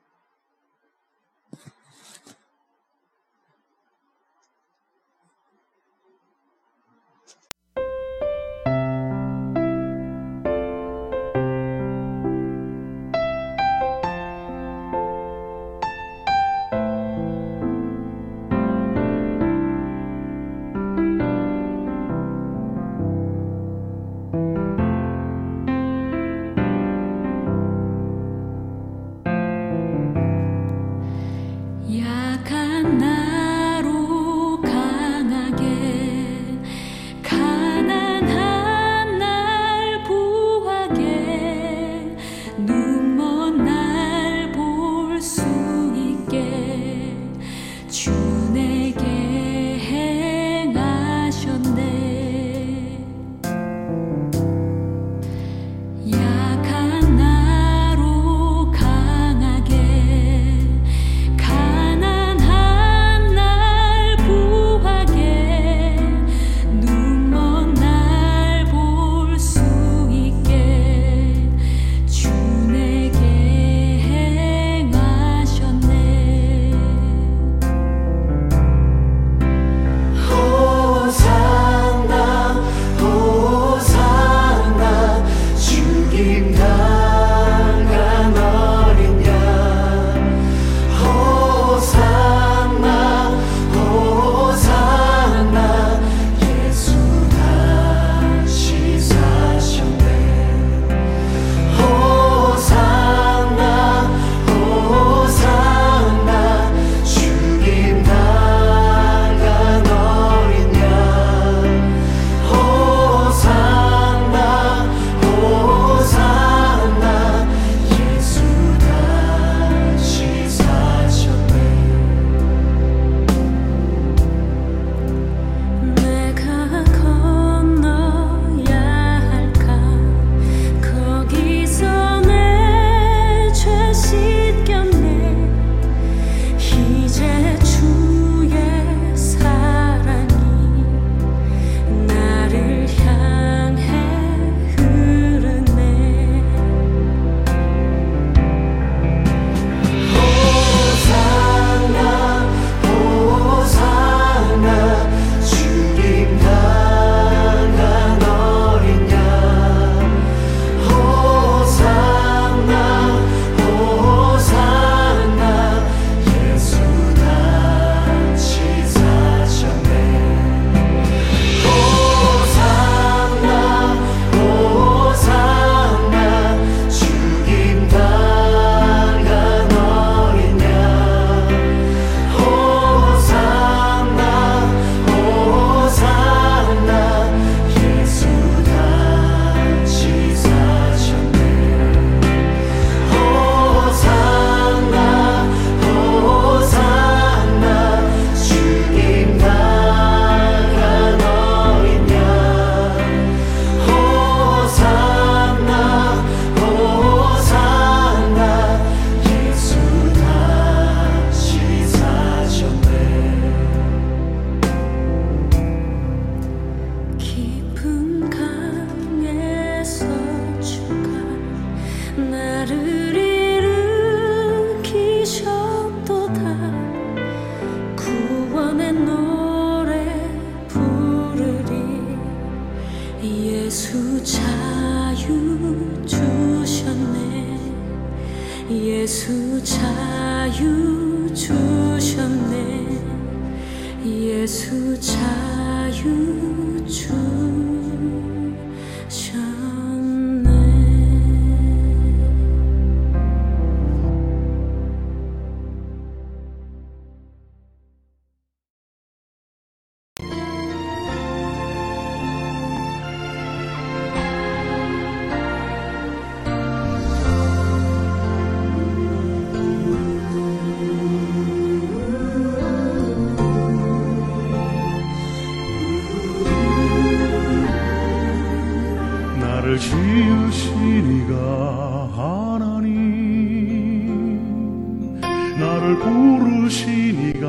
부르시니가 286.10 287.46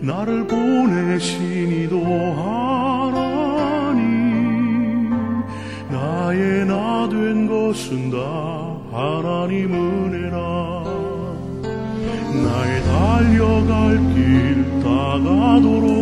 나를 0.00 0.46
보내시니도 0.46 2.04
하나님. 2.04 3.14
나의 5.90 6.66
나 6.66 6.94
된 7.08 7.46
것은 7.46 8.10
다 8.10 8.16
하나님 8.90 9.72
은혜라. 9.74 10.84
나의 12.44 12.82
달려갈 12.82 13.98
길 14.14 14.64
다가도록. 14.82 15.94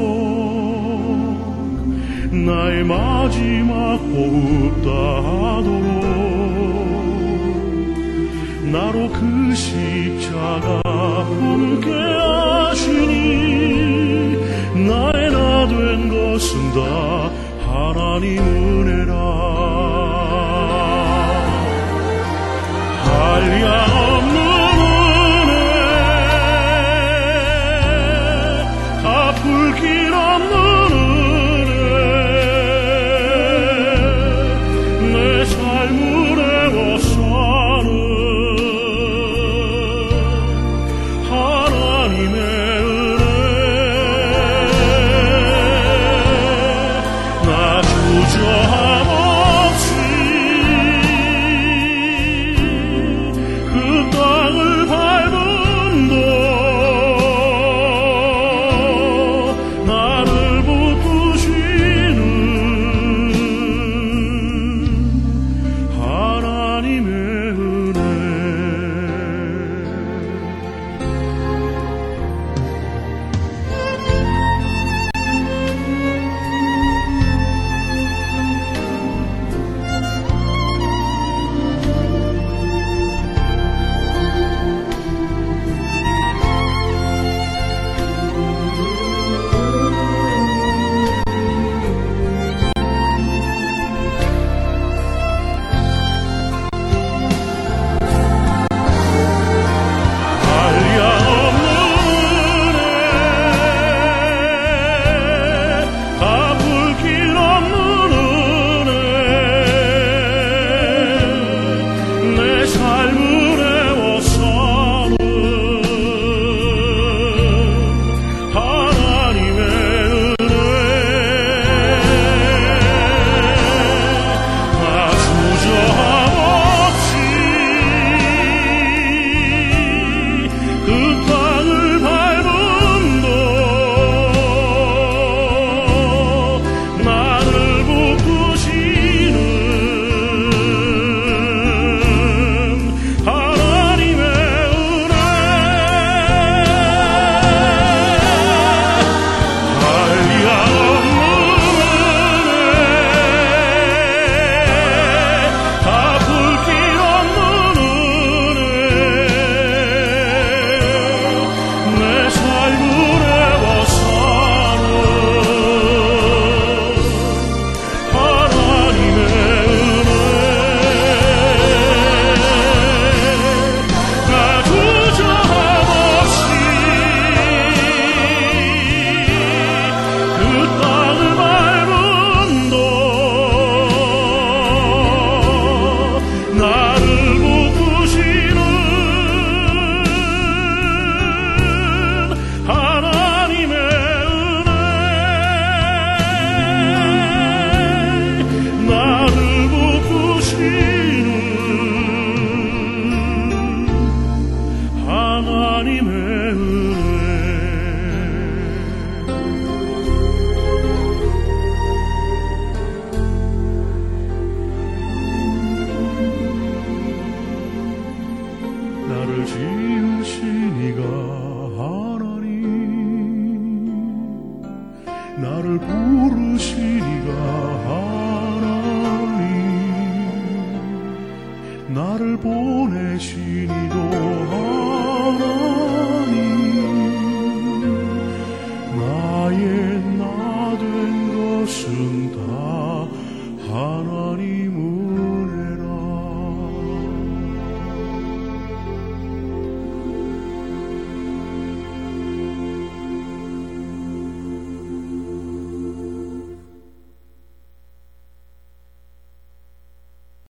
나의 2.32 2.84
마지막 2.84 3.96
호흡 3.96 4.82
다하도록. 4.82 6.01
나로 8.72 9.08
그 9.10 9.54
십자가 9.54 10.80
함께 10.84 11.90
하시니 12.72 13.12
나의 14.86 15.30
나 15.30 15.66
된 15.68 16.08
것은 16.08 16.72
다 16.72 16.80
하나님 17.66 18.38
은혜라. 18.38 19.12
할양 23.04 23.91